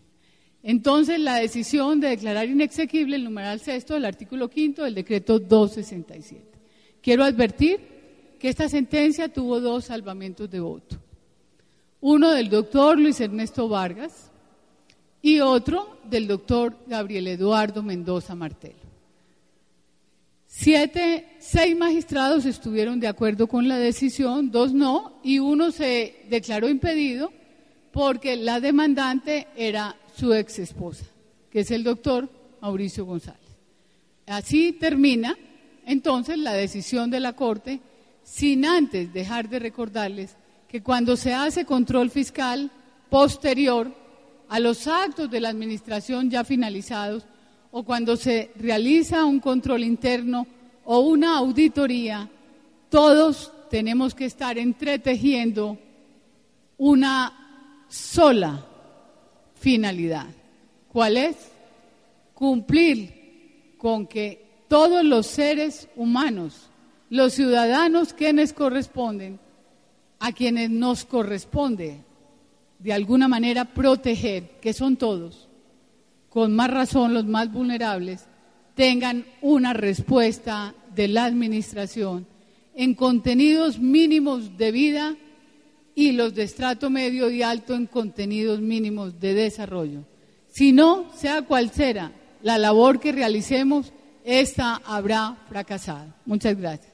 Entonces, 0.62 1.20
la 1.20 1.37
decisión 1.37 2.01
de 2.01 2.09
declarar 2.09 2.49
inexequible 2.49 3.16
el 3.16 3.25
numeral 3.25 3.61
sexto 3.61 3.94
del 3.94 4.07
artículo 4.07 4.49
quinto 4.49 4.85
del 4.85 4.94
decreto 4.94 5.38
267. 5.38 6.42
Quiero 7.03 7.25
advertir 7.25 7.81
que 8.38 8.49
esta 8.49 8.68
sentencia 8.68 9.29
tuvo 9.29 9.61
dos 9.61 9.87
salvamentos 9.87 10.49
de 10.51 10.61
voto. 10.61 10.97
Uno 12.07 12.33
del 12.33 12.51
doctor 12.51 13.01
Luis 13.01 13.19
Ernesto 13.19 13.67
Vargas, 13.67 14.31
y 15.23 15.40
otro 15.40 15.97
del 16.05 16.27
doctor 16.27 16.77
Gabriel 16.87 17.29
Eduardo 17.29 17.83
Mendoza 17.83 18.35
Martelo. 18.35 18.85
Siete, 20.47 21.27
seis 21.38 21.75
magistrados 21.75 22.45
estuvieron 22.45 23.01
de 23.01 23.09
acuerdo 23.09 23.47
con 23.47 23.69
la 23.69 23.79
decisión, 23.79 24.51
dos 24.51 24.75
no, 24.75 25.19
y 25.23 25.38
uno 25.38 25.71
se 25.71 26.27
declaró 26.29 26.69
impedido 26.69 27.33
porque 27.90 28.37
la 28.37 28.61
demandante 28.61 29.47
era 29.57 29.97
su 30.14 30.35
ex 30.35 30.59
esposa, 30.59 31.07
que 31.51 31.61
es 31.61 31.71
el 31.71 31.85
doctor 31.85 32.29
Mauricio 32.61 33.07
González. 33.07 33.40
Así 34.27 34.73
termina 34.73 35.38
entonces 35.87 36.37
la 36.37 36.53
decisión 36.53 37.11
de 37.11 37.21
la 37.21 37.33
Corte, 37.33 37.81
sin 38.23 38.67
antes 38.67 39.11
dejar 39.14 39.49
de 39.49 39.59
recordarles 39.59 40.37
que 40.75 40.83
cuando 40.83 41.17
se 41.17 41.33
hace 41.33 41.65
control 41.65 42.11
fiscal 42.11 42.69
posterior 43.09 43.95
a 44.49 44.59
los 44.59 44.89
actos 44.89 45.31
de 45.31 45.41
la 45.41 45.51
administración 45.51 46.29
ya 46.29 46.43
finalizados 46.43 47.25
o 47.71 47.85
cuando 47.85 48.17
se 48.17 48.51
realiza 48.57 49.25
un 49.25 49.39
control 49.39 49.85
interno 49.85 50.49
o 50.85 50.99
una 50.99 51.39
auditoría, 51.39 52.29
todos 52.89 53.53
tenemos 53.71 54.17
que 54.17 54.25
estar 54.25 54.59
entretejiendo 54.59 55.79
una 56.77 57.85
sola 57.87 58.67
finalidad. 59.55 60.27
¿Cuál 60.89 61.19
es? 61.19 61.37
Cumplir 62.35 63.77
con 63.79 64.09
que 64.09 64.65
todos 64.67 65.05
los 65.05 65.29
seres 65.29 65.89
humanos, 65.95 66.69
los 67.11 67.33
ciudadanos 67.33 68.13
quienes 68.13 68.53
corresponden, 68.53 69.39
a 70.25 70.33
quienes 70.33 70.71
nos 70.71 71.05
corresponde 71.05 72.01
de 72.79 72.93
alguna 72.95 73.29
manera 73.29 73.67
proteger, 73.67 74.59
que 74.59 74.73
son 74.73 74.97
todos, 74.97 75.51
con 76.31 76.57
más 76.57 76.71
razón 76.71 77.13
los 77.13 77.27
más 77.27 77.53
vulnerables, 77.53 78.25
tengan 78.75 79.27
una 79.43 79.75
respuesta 79.75 80.75
de 80.95 81.09
la 81.09 81.27
Administración 81.27 82.27
en 82.75 82.95
contenidos 82.95 83.79
mínimos 83.79 84.57
de 84.57 84.73
vida 84.73 85.15
y 85.95 86.13
los 86.13 86.35
de 86.35 86.45
estrato 86.45 86.89
medio 86.89 87.29
y 87.29 87.43
alto 87.43 87.75
en 87.75 87.85
contenidos 87.85 88.63
mínimos 88.63 89.21
de 89.21 89.35
desarrollo. 89.35 90.07
Si 90.49 90.73
no, 90.73 91.13
sea 91.15 91.43
cual 91.43 91.71
sea 91.71 92.13
la 92.43 92.57
labor 92.57 92.99
que 92.99 93.13
realicemos, 93.13 93.93
esta 94.25 94.77
habrá 94.87 95.37
fracasado. 95.51 96.15
Muchas 96.25 96.59
gracias. 96.59 96.94